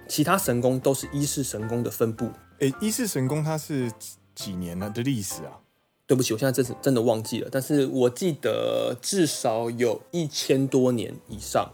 [0.08, 2.30] 其他神宫都是伊势神宫的分部。
[2.58, 3.90] 哎，伊势神宫它是
[4.34, 5.60] 几年了的历史啊？
[6.08, 11.70] 对不起，我现在真是真的忘记了，但是我记得至少有一千多年以上。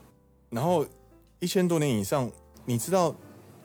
[0.51, 0.85] 然后
[1.41, 2.31] 一千多年以上，
[2.67, 3.17] 你知道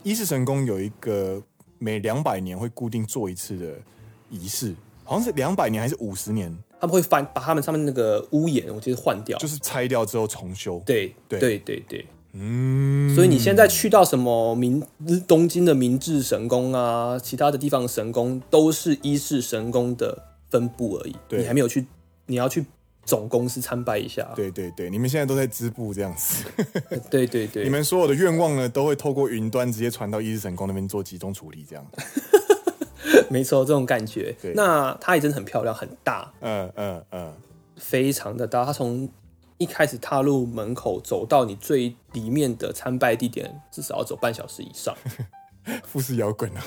[0.03, 1.43] 伊势神宫有一个
[1.79, 3.73] 每两百年会固定做一次的
[4.29, 4.75] 仪式，
[5.09, 6.55] 好像是两百年还是五十年？
[6.79, 10.79] 他们会翻把他们上面那个屋檐，我觉得换掉，就是拆掉之后重修。
[10.85, 13.15] 对对对对对，嗯。
[13.15, 14.81] 所以你现在去到什么明
[15.27, 21.15] 东京的明治神宫啊，其他的地方的神宫都是伊势神宫的分部而已。
[21.27, 21.85] 对，你还没有去，
[22.27, 22.63] 你要去
[23.03, 24.31] 总公司参拜一下。
[24.35, 26.45] 对对对，你们现在都在支部这样子。
[27.09, 31.85] 对对对，你们所有的愿望呢，都会透过云端直接传到伊势神宫那边做集中处理，这样。
[33.29, 34.35] 没错，这种感觉。
[34.55, 36.31] 那它也真的很漂亮，很大。
[36.41, 37.33] 嗯嗯嗯，
[37.77, 38.65] 非常的大。
[38.65, 39.09] 它从
[39.57, 44.95] 一开始踏入门口，走到你最里面的参拜地点，至少要走半小时以上。
[45.83, 46.63] 富士摇滚啊，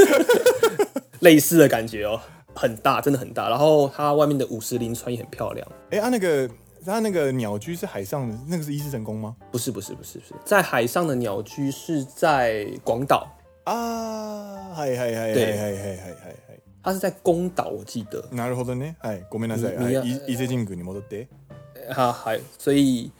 [1.20, 2.20] 类似的感觉哦，
[2.54, 3.48] 很大，真的很大。
[3.50, 5.66] 然后它外面的五十铃川也很漂亮。
[5.90, 6.50] 哎、欸，它、啊、那个
[6.86, 9.36] 它那个鸟居是海上的，那个是伊势神宫吗？
[9.50, 13.28] 不是，不是，不是，不是，在海上的鸟居是在广岛。
[13.65, 18.23] 啊，嗨嗨嗨嗨嗨嗨嗨嗨，他是在宫岛，我记得。
[18.31, 18.95] なるほどね。
[18.99, 19.75] はい、ごめんなさい。
[19.75, 19.93] はい、
[20.27, 21.27] 伊势神宫に戻って。
[21.93, 23.11] 好，嗨，所以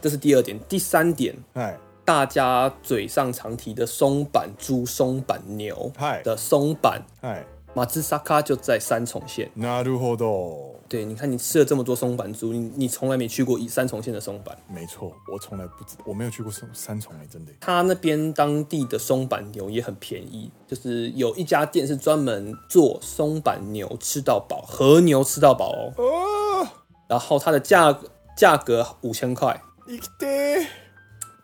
[0.00, 7.44] 这是第二点，第三点，嗨，大家嘴上常提的松阪猪、松阪牛，嗨的松阪，嗨，
[7.74, 9.50] 马兹萨卡就在三重县。
[9.56, 10.80] なるほど。
[10.88, 14.52] 对，你看你吃了这么多松阪猪，你你从来没去过以三重县的松阪？
[14.68, 17.52] 没错，我从来不知，我没有去过松三重哎，真的。
[17.60, 25.94] 他那边当地的松阪牛也很便宜，就是有一家店是专门做松阪牛吃到饱，和牛吃到饱哦。
[25.96, 26.68] 哦。
[27.06, 27.96] 然后它的价
[28.36, 29.62] 价格五千块。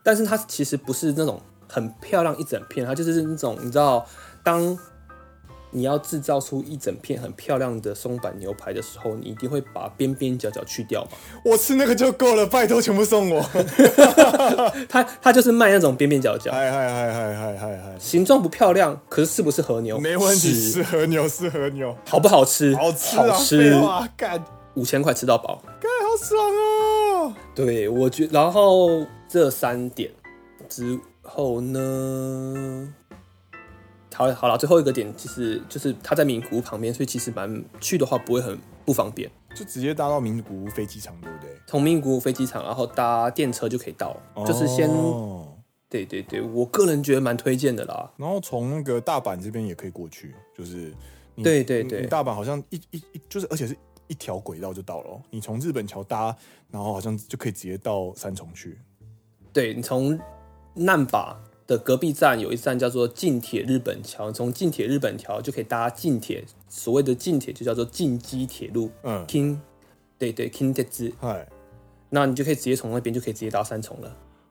[0.03, 4.05] 但是它其实不是那种很漂亮一整片，它就是那种你知道
[4.43, 4.77] 当。
[5.72, 11.12] 你要制造出一整片很漂亮的松板牛排的时候，你一定会把边边角角去掉嘛？
[11.44, 13.42] 我吃那个就够了，拜托全部送我。
[14.90, 19.98] 他他就是卖那种边边角角，嗨嗨嗨嗨嗨嗨嗨，形状不漂亮，可是是不是和牛？
[19.98, 22.76] 没问题，是和牛，是和牛，好不好吃？
[22.76, 23.74] 好吃，好吃，
[24.18, 24.44] 干
[24.76, 27.34] 五千块吃到饱，干好爽哦！
[27.56, 30.12] 对，我觉，然后这三点
[30.68, 32.94] 之后呢？
[34.14, 41.50] 好，好了，最后一个点其实就是它在名古屋旁边，所以其实蛮去的话不会很不方便，就直接搭到名古屋飞机场，对不对？
[41.66, 44.90] 从名古屋飞机场，然后搭电车就可以到，哦、就是先，
[45.90, 48.12] 对对对，我个人觉得蛮推荐的啦。
[48.18, 50.94] 然后从那个大阪这边也可以过去，就是
[51.36, 53.76] 你对对对，大阪好像一一一就是，而且是
[54.08, 56.36] 一条轨道就到了，你从日本桥搭，
[56.70, 58.78] 然后好像就可以直接到三重去。
[59.54, 60.20] 对，你从
[60.74, 61.36] 难波
[61.72, 68.92] 的隔壁站有一站叫做近铁日本桥，从近铁日本桥就可以搭近铁，所谓的近铁就叫做近畿铁路。
[69.04, 69.58] 嗯，King，
[70.20, 71.14] 对对，King 铁子。
[71.22, 71.48] 嗨，
[72.10, 74.10] 那你就可以直接从那边就可以直接到三重了。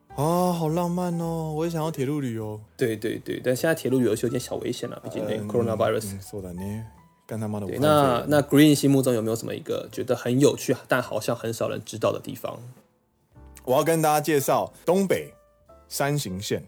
[0.09, 1.53] 啊、哦，好浪漫哦！
[1.55, 2.59] 我也想要铁路旅游。
[2.75, 6.23] 对对对，但现在铁路旅游是有点小危险了，毕竟那个 coronavirus。
[6.23, 6.85] そうだね，
[7.27, 7.67] 干他妈的！
[7.67, 12.59] 对，那那 Green 心目中有没有什么一个觉得很有趣，但好像很少人知道的地方？
[13.67, 15.35] 我要跟大家介绍东北
[15.87, 16.65] 山形县。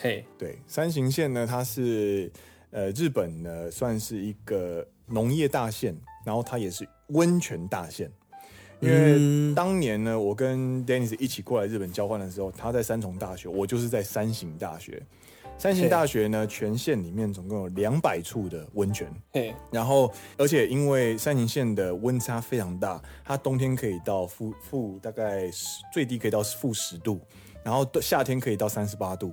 [0.00, 2.30] 嘿对，山形县呢，它是
[2.70, 5.92] 呃日本呢算是一个农业大县，
[6.24, 8.08] 然后它也是温泉大县。
[8.80, 15.02] 因为当年呢，我跟 Dennis 一起过来日本交换的时候，他在三重大学，我就是在山形大学。
[15.58, 19.12] 山形大学呢，全县里面总共有两百处的温泉。
[19.32, 25.50] 嘿，然后而且因为三形县的温差非常大，它冬天可以到负负大概
[25.92, 27.20] 最低可以到负十度，
[27.64, 29.32] 然后夏天可以到三十八度。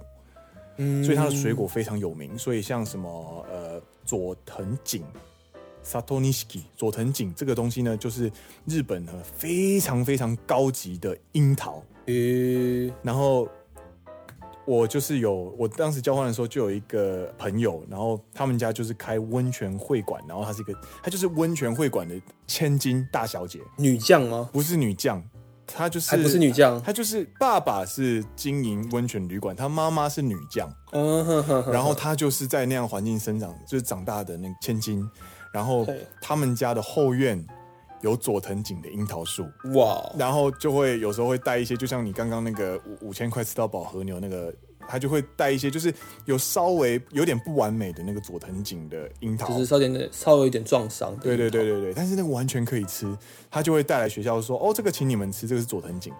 [0.78, 5.03] 所以它的水果非常有名，所以像什么呃佐藤锦
[5.84, 8.32] ，Sato Nishiki 佐藤锦这个东西呢，就是
[8.65, 11.84] 日本的非常非常高级的樱桃。
[12.07, 12.13] 呃，
[13.01, 13.47] 然后
[14.65, 24.49] 我就是有我当时交换的时候，就有一个朋友，然后他们家就是开温泉会馆，然后他是一个他就是温泉会馆的千金大小姐，女将吗？
[24.51, 25.23] 不是女将。
[25.68, 30.72] 她就是还不是女将，她就是爸爸是经营温泉旅馆，她妈妈是女将，
[31.72, 35.09] 然后她就是在那样环境生长，就是长大的那个千金，
[35.51, 35.88] 然后
[36.22, 37.45] 他们家的后院
[38.01, 44.53] 有佐藤井的樱桃树，哇，然后就会有时候会带一些，就像你刚刚那个五五千块吃到饱和牛那个。
[44.89, 45.93] 他就会带一些，就是
[46.24, 51.14] 有稍微有点不完美的那个佐藤锦的樱桃，就是稍微稍微有点撞伤。
[51.18, 53.16] 对对对对对，但是那个完全可以吃。
[53.51, 56.12] 他就会带来学校说：“哦，这个请你们吃，这个是佐藤锦。”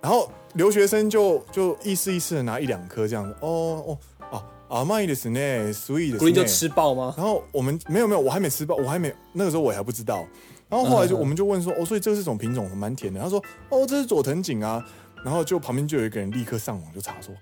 [0.00, 3.36] 然后留学生就就意思意思的拿一两颗这样子。
[3.40, 3.98] 哦哦
[4.30, 7.14] 哦 啊，甘いですね，sweet。Green 就吃爆吗？
[7.16, 10.26] 然后我们没有没有，我还没吃爆，我还没那个时候我还不知道。
[10.68, 12.68] 然后后来就我们就问说，哦，所以这是什么品种？
[12.76, 13.20] 蛮甜的。
[13.20, 14.82] 他说，哦，这是佐藤锦啊。
[15.24, 17.34] 然后就旁边就有一个人立刻上网就查说，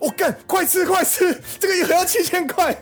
[0.00, 2.76] 我、哦、干，快吃快吃，这个一盒要七千块。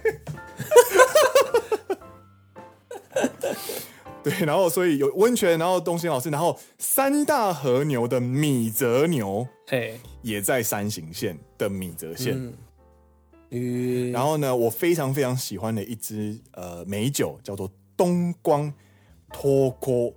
[4.22, 9.92] 对，然后所以有温泉，然后东西好吃，然后三大和牛的米泽牛，哎，
[10.22, 12.52] 也在山形县的米泽县。
[13.50, 18.72] 嗯，然后呢，我非常非常喜欢的一支呃美酒叫做东光
[19.30, 20.14] 托科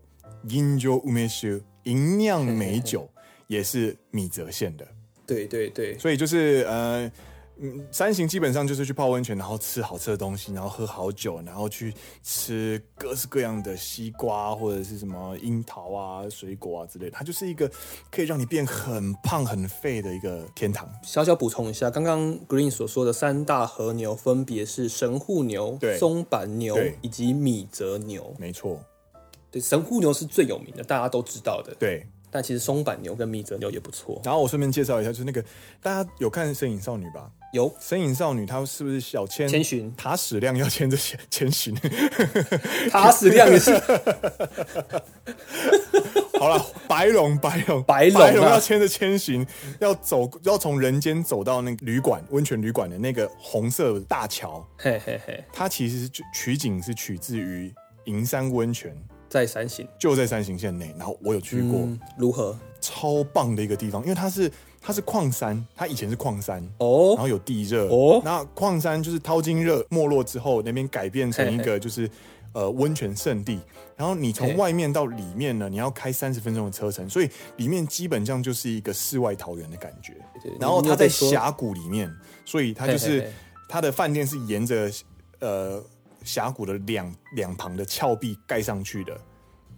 [0.49, 3.09] 银酒梅酒吟酿美酒，
[3.47, 4.87] 也是米泽县的。
[5.25, 7.11] 对对对，所以就是呃。
[7.57, 17.11] 嗯，山形基本上就是去泡温泉，然后吃好吃的东西，然后喝好酒，然后去吃各式各样的西瓜或者是什么樱桃啊、水果啊之类的。
[17.11, 17.71] 它就是一个
[18.11, 20.85] 可以让你变很胖很废的一个天堂。
[21.01, 28.35] 小小补充一下，刚刚 Green 所说的三大和牛分别是神户牛、松板牛以及米泽牛。
[28.37, 28.83] 没错，
[29.49, 31.73] 对，神户牛是最有名的，大家都知道的。
[31.79, 32.05] 对。
[32.35, 34.19] 但其实松板牛跟米泽牛也不错。
[34.25, 35.41] 然后我顺便介绍一下，就是那个
[35.81, 37.31] 大家有看《身影少女》吧？
[37.53, 41.73] 有《身影少女》，她是不是小千千寻塔矢亮要牵着千千寻？
[42.91, 43.73] 塔矢亮也是。
[46.37, 49.47] 好了，白龙白龙白龙要牵着千寻，
[49.79, 54.67] 要走要从人间走到那个旅馆温泉旅馆的那个红色大桥。
[54.77, 57.73] 嘿嘿嘿，它其实是取景是取自于
[58.03, 58.93] 银山温泉。
[59.35, 60.95] 在山形，就在山形县内。
[60.97, 62.57] 然后我有去过，嗯、如何？
[62.79, 68.21] 超棒的一个地方，因为它是它是矿山，它以前是矿山哦，然后有地热哦。
[68.23, 72.09] 那矿山就是淘金热没落之后，那边改变成一个就是
[72.53, 73.59] 呃温泉圣地。
[73.97, 80.13] 然后你从外面到里面呢，你要开三十分钟的车程，所以里面基本上就是一个世外桃源的感觉。
[80.59, 82.09] 然后它在峡谷里面，
[82.45, 83.27] 所以它就是
[83.67, 84.89] 它的饭店是沿着
[85.39, 85.83] 呃。
[86.25, 89.13] 峡谷的两两旁的峭壁盖上去的，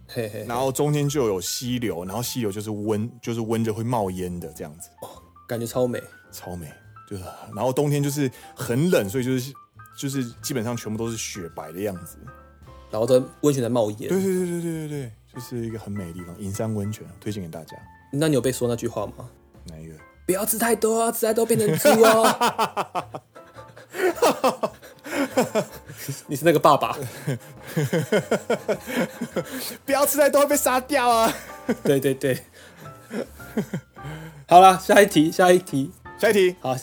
[0.08, 5.08] 嘿嘿嘿，然后中间就有溪流，然后溪流就是温，就是温着会冒烟的这样子，哦，
[5.46, 6.72] 感觉超美，超美，
[7.08, 7.22] 就是，
[7.54, 9.52] 然后冬天就是很冷，所以就是
[9.96, 12.16] 就是基本上全部都是雪白的样子，
[12.90, 17.76] 然后在温泉在冒烟，对对对对对对对，就是一个很美的地方，银山温泉推荐给大家。
[18.10, 19.28] 那你有被说那句话吗？
[19.64, 19.94] 哪一个？
[20.24, 23.04] 不要吃太多啊，吃太多变成猪哦。
[26.28, 26.96] 你是那个爸爸，
[29.84, 31.32] 不要吃太多会被杀掉啊！
[31.82, 32.38] 对对对，
[34.48, 36.74] 好了，下一题，下一题，下一题，好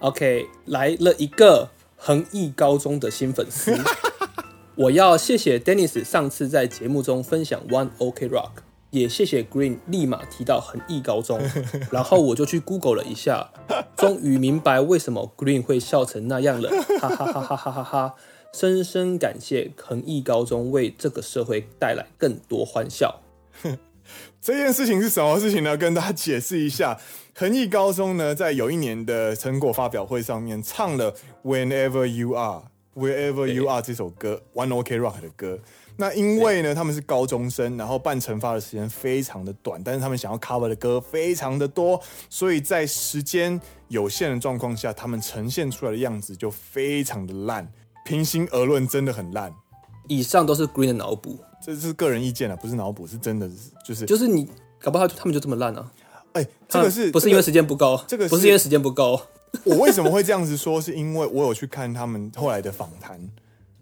[0.00, 3.78] ，OK，来了一个恒毅高中的新粉丝，
[4.74, 8.63] 我要谢谢 Dennis 上次在节目中分享 One OK Rock。
[8.94, 11.40] 也谢谢 Green 立马提到恒毅高中，
[11.90, 13.50] 然后我就去 Google 了一下，
[13.96, 16.70] 终于明白为什么 Green 会笑成那样了，
[17.00, 18.14] 哈哈哈哈哈哈哈！
[18.52, 23.20] 深深感谢恒毅高中为这个社会带来更多欢笑。
[24.40, 25.76] 这件事情是什么事情呢？
[25.76, 26.96] 跟大家解释一下，
[27.34, 32.62] 恒毅高中呢，在有一年的成果发表会上面唱了 Whenever You Are
[32.94, 35.58] Wherever You Are 这首歌，One OK Rock 的歌。
[35.96, 47.70] 那因为呢，他们是高中生，然后办成发的时间非常的短，但是他们想要 cover 的歌非常的多，所以在时间有限的状况下，他们呈现出来的样子就非常的烂。
[48.04, 49.54] 平心而论，真的很烂。
[50.08, 53.48] 以上都是 Green 的脑补，这是个人意见啊，不是脑补，是真的，
[53.86, 54.48] 就是就是你
[54.80, 55.90] 搞不好他们就这么烂啊？
[56.32, 57.98] 哎、欸，这个是不是因为时间不够？
[58.08, 59.20] 这个不是因为时间不够。
[59.62, 60.80] 我为什么会这样子说？
[60.80, 63.18] 是因为我有去看他们后来的访谈。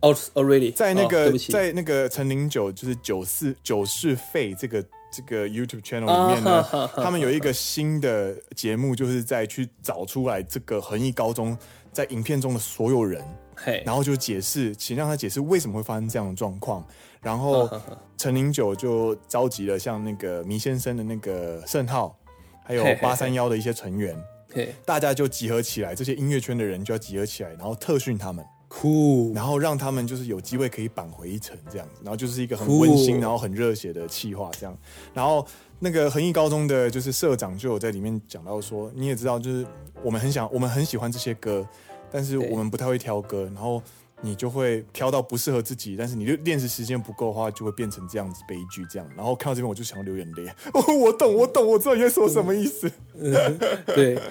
[0.02, 11.56] 哦，already 在那个、oh, 在那个陈零九就是九四九四费这个这个 YouTube channel 里面呢，oh, 他们有一个新的节目，就是在去找出来这个恒毅高中
[11.92, 13.24] 在影片中的所有人
[13.64, 13.80] ，hey.
[13.86, 16.84] 然后就解释，请让他解释为什么会发生这样的状况。
[17.20, 17.70] 然后
[18.16, 22.18] 陈零九就召集了像那个迷先生的那个盛浩，
[22.64, 24.20] 还有八三幺的一些成员
[24.52, 24.70] hey.
[24.84, 28.44] 大家就集合起来，这些音乐圈的人就要集合起来，然后特训他们。
[28.74, 34.74] 酷，然后让他们就是有机会可以扳回一城这样子，然后就是一个很温馨，然后很热血的企划这样。
[35.12, 35.46] 然后
[35.78, 39.66] 那个恒毅高中的就是社长就有在里面讲到说，你也知道，就是
[40.02, 41.68] 我们很想，我们很喜欢这些歌，
[42.10, 43.82] 但是我们不太会挑歌，然后
[44.22, 49.06] 你就会挑到不适合自己，但是你就练习时间不够的话，就会变成这样子悲剧这样。
[49.14, 52.90] 然后看到这边我就想要流眼泪，哦， 我懂，我懂，我知道你在说什么意思。
[53.14, 54.18] 嗯、对。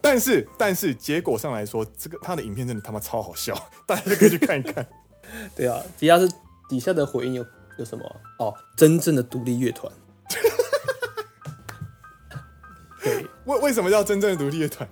[0.00, 3.54] 但是，但是结果上来说，这个他的影片真的他妈超好笑，
[3.86, 4.86] 大家就可以去看一看。
[5.56, 6.30] 对啊，底下是
[6.68, 7.44] 底下的回应有
[7.78, 8.04] 有什么？
[8.38, 9.92] 哦，真正的独立乐团。
[13.02, 14.88] 对，为为什么叫真正的独立乐团？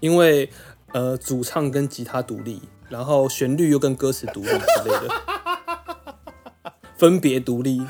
[0.00, 0.50] 因为
[0.92, 6.14] 呃，主唱跟吉他独立，然后旋律又跟歌词独立之类的，
[6.96, 7.80] 分别独立，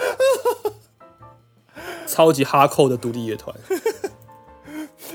[2.06, 3.56] 超级哈扣的独立乐团。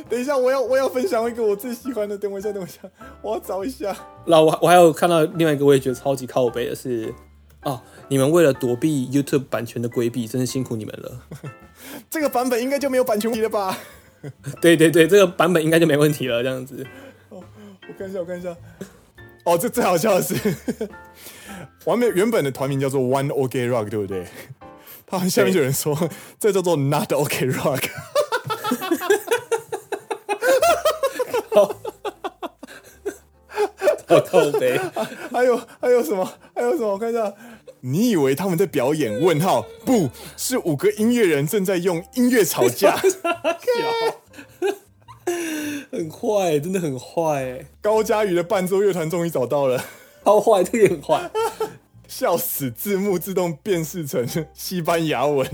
[0.10, 2.18] 等一下，我要我要分享一个我最喜欢的。
[2.18, 2.80] 等我一下，等我一下，
[3.22, 3.96] 我要找一下。
[4.26, 7.14] 那我我还有看到另外一个，我也觉得超级靠背的是，
[7.64, 11.22] 哦，你们为了躲避 YouTube 版权的规避，真是辛苦你们了。
[12.10, 13.78] 这个版本应该就没有版权问题了吧？
[14.62, 16.42] 对对对，这个版本应该就没问题了。
[16.42, 16.86] 这样子，
[17.30, 17.44] 哦，
[17.88, 18.56] 我看一下，我看一下。
[19.44, 20.36] 哦，这最好笑的是，
[21.86, 24.26] 完美原本的团名叫做 One OK Rock，对不对？
[25.06, 25.98] 他们下面就有人说，
[26.40, 27.90] 这叫做 Not OK Rock。
[34.08, 34.80] 好靠北，
[35.32, 36.34] 还有还有什么？
[36.56, 36.94] 还有什么？
[36.94, 37.34] 我看一下，
[37.82, 39.20] 你以为他们在表演？
[39.20, 42.96] 问号，不是五个音乐人正在用音乐吵架。
[45.92, 47.66] 很坏，真的很坏。
[47.82, 49.84] 高嘉瑜的伴奏乐团终于找到了，
[50.24, 51.30] 超坏，这个很坏，
[52.08, 52.72] 笑死！
[52.72, 55.46] 字幕自动辨识成西班牙文。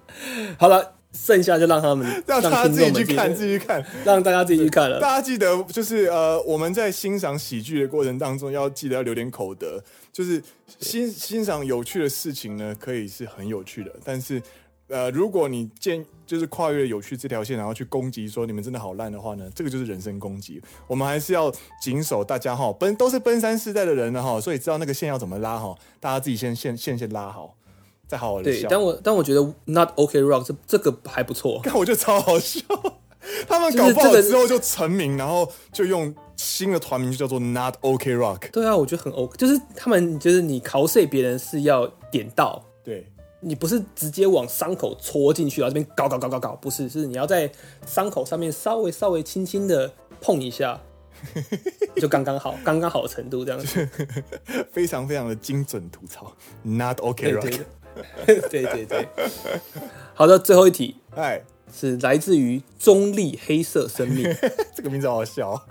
[0.58, 0.99] 好了。
[1.22, 4.98] 剩下就让他们 让大家自己去看，自己去看，让大家自己去看了。
[4.98, 9.82] 大家记得，就是呃，我们在欣赏喜剧的过程当中，要记得要留点口德。
[10.12, 10.42] 就是
[10.78, 14.42] 欣欣赏有趣的事情呢，可以是很有趣的，但是
[14.88, 20.60] 呃，如果你见就是跨越有趣这条线，然后去攻击说你们真的好烂的话呢，这个就是人身攻击。
[20.88, 27.54] 我们还是要谨守大家哈，奔都是奔三世代的人了哈，所以知道那个线要怎么拉哈，大家自己先线线先拉好。
[28.10, 32.60] 再好好对，但我但我觉得 Not OK Rock 这这个还不错， 但我觉得超好笑。
[33.46, 38.50] 他们搞不好之后就成名，然后就用新的团名就叫做 Not OK Rock。
[38.50, 43.06] 对啊，我觉得很 OK，就是他们就是你 cos 别人是要点到，对，
[43.38, 47.48] 你不是直接往伤口戳进去，然后这边搞搞搞搞搞，不是，是你要在
[47.86, 50.80] 伤口上面稍微稍微轻轻的碰一下，
[51.96, 53.88] 就刚刚好，刚刚好的程度这样子，
[54.72, 57.60] 非常非常的精准吐槽，Not OK Rock。
[58.26, 59.08] 对对对。
[60.14, 61.42] 好的，最后一题，哎，
[61.74, 64.24] 是来自于中立黑色生命，
[64.74, 65.66] 这个名字好笑，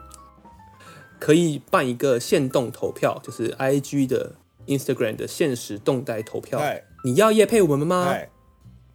[1.19, 4.34] 可以办一个限动投票，就是 I G 的
[4.67, 6.61] Instagram 的限时动态投票，
[7.03, 8.15] 你要夜配我们吗？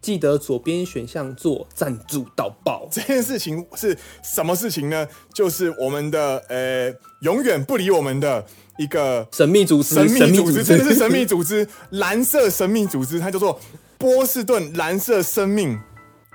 [0.01, 2.87] 记得左边选项做赞助到爆。
[2.91, 5.07] 这件事情是什么事情呢？
[5.33, 6.93] 就是我们的呃，
[7.25, 8.45] 永远不理我们的。
[8.77, 13.57] 一个神秘组织，神秘组织真的是神秘组织，蓝色神秘组织，它叫做
[13.97, 15.79] 波士顿蓝色生命。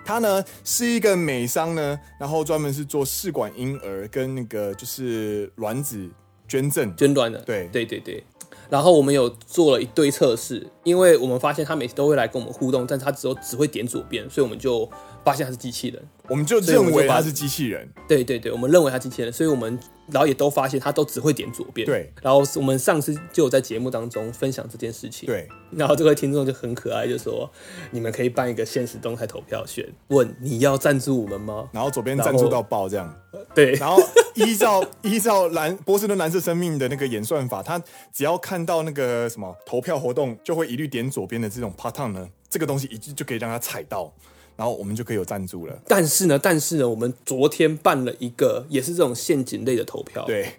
[0.06, 6.08] 它呢是一个美商呢，然后专门是做试管婴儿跟那个就是卵子
[6.48, 7.38] 捐赠捐卵的。
[7.40, 8.24] 对对对对。
[8.70, 14.90] 然后我们有做了一堆测试，因为我们发现他每次都会来跟我们互动，但是他只有只会点左边，所以我们就
[15.24, 17.88] 发现他是机器人，我们就认为他是机器人。
[18.08, 19.78] 对对对，我们认为他机器人，所以我们。
[20.12, 21.86] 然后也都发现他都只会点左边。
[21.86, 22.12] 对。
[22.20, 25.24] 然后我们上次就有在节目当中分享这件事情。
[25.24, 25.48] 对。
[25.70, 27.48] 然后这位听众就很可爱，就说
[27.92, 33.16] ：“你们可以办一个限时动态投票选，问你要赞助我们吗？”然后左边赞助到爆这样。
[33.54, 33.70] 对。
[33.74, 34.02] 然后
[34.34, 37.80] 依照依照蓝波士顿蓝色生命的那个演算法，他
[38.12, 44.12] 只要看到那个什么投票活动，就会一律点左边的这种 pattern 呢，这个东西一就就可以让他踩到。
[44.60, 45.74] 然后我们就可以有赞助了。
[45.88, 50.22] 但是呢，但是呢，我们昨天办了一个也是这种陷阱类的投票。
[50.26, 50.52] 对。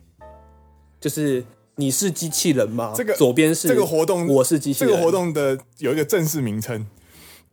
[1.00, 1.46] 就是
[1.76, 2.94] 你是机器人吗？
[2.98, 4.92] 这个左边是这个活动，我是机器人。
[4.92, 6.84] 这个活动的有一个正式名称，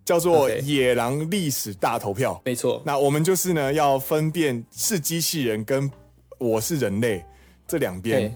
[0.07, 2.40] 叫做“野狼历史大投票”。
[2.46, 2.80] 没错。
[2.86, 5.90] 那我们就是呢，要分辨是机器人跟
[6.38, 7.22] 我是人类
[7.66, 8.34] 这两边。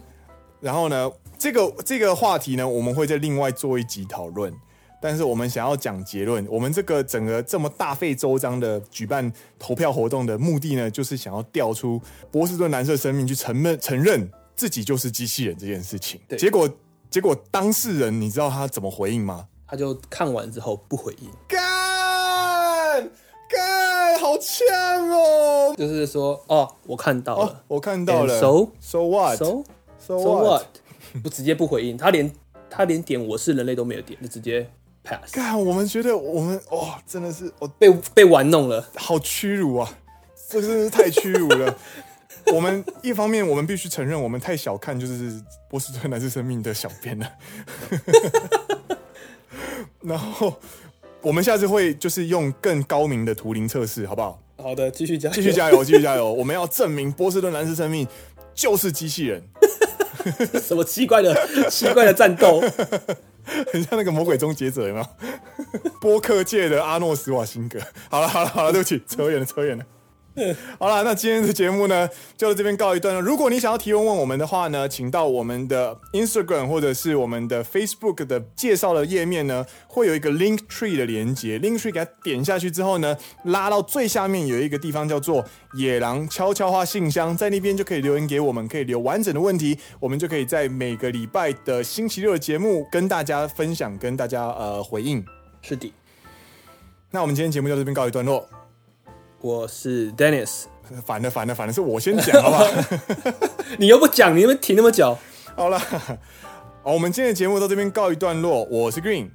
[0.61, 4.53] 然后呢，这个这个话题呢，我们会在另外做一集讨论。
[5.03, 12.01] 但是我们想要讲结论，我们这个整个这么大费周章的举办投票活动的目的呢，就是想要调出
[12.31, 14.31] 波士顿蓝色生命去承认承认。
[14.55, 16.69] 自己就是机器人这件事情，对，结果
[17.11, 19.49] 结果当事人你知道他怎么回应吗？
[19.67, 21.59] 他就看完之后不回应，干
[23.49, 25.75] 干好呛哦！
[25.77, 29.65] 就是说哦，我看到了，哦、我看到了，so so what so
[29.99, 30.67] so what，
[31.25, 32.31] 不直接不回应，他连
[32.69, 34.71] 他连点我是人类都没有点，就直接
[35.03, 35.33] pass。
[35.33, 39.99] 干，我们觉得我们哦，真的是我被被玩弄了，好屈辱啊！
[40.49, 41.77] 这真的是太屈辱了。
[42.53, 45.41] 我们一方面，我们必须承认，我们太小看就是
[45.71, 47.31] 波士顿男士生命的小编了。
[50.03, 50.59] 然后，
[51.21, 54.43] 我们下次会就是用更高明的图灵测试，好不好？
[54.57, 56.33] 好的，继续加油，继续加油，继续加油！
[56.33, 58.07] 我们要证明波士顿男士生命
[58.55, 59.43] 就是机器人。
[60.61, 61.35] 什么奇怪的、
[61.71, 62.63] 奇怪的战斗？
[63.71, 65.07] 很像那个魔鬼终结者，有没有？
[66.01, 67.79] 播客界的阿诺·斯瓦辛格。
[68.11, 69.85] 好了，好了，好了，对不起，扯远了，扯远了。
[70.81, 72.09] 好了，那今天的节目呢，
[72.39, 73.21] 就到这边告一段落。
[73.21, 83.15] 如果你想要提问问我们的话呢，请到我们的 Instagram 或者是我们的 Facebook 的介绍的页面呢，会有一个 Link Tree 的连接，Link Tree 给它点下去之后呢，
[83.45, 95.23] 拉到最下面有一个地方叫做野狼悄悄话信箱，在那边就可以留言给我们，可以留完整的问题，我们就可以在每个礼拜的星期六的节目跟大家分享，跟大家呃回应。
[95.61, 95.93] 是的，
[97.11, 98.49] 那我们今天节目就到这边告一段落。
[99.43, 100.65] 我是 Dennis，
[101.05, 102.67] 反了反了反了，是我先讲好不好？
[103.79, 105.19] 你又不讲，你又停那么久。
[105.57, 108.65] 好了，好，我们今天的节目到这边告一段落。
[108.65, 109.31] 我是 Green，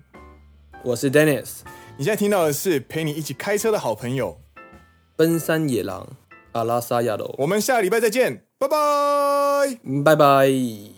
[0.84, 1.60] 我是 Dennis。
[1.98, 4.40] 你现在听到的是陪你一起开车的好朋友——
[5.18, 6.08] 奔山野狼
[6.54, 7.36] 阿拉萨亚罗。
[7.40, 10.97] 我们下个礼拜再见，拜拜，拜拜。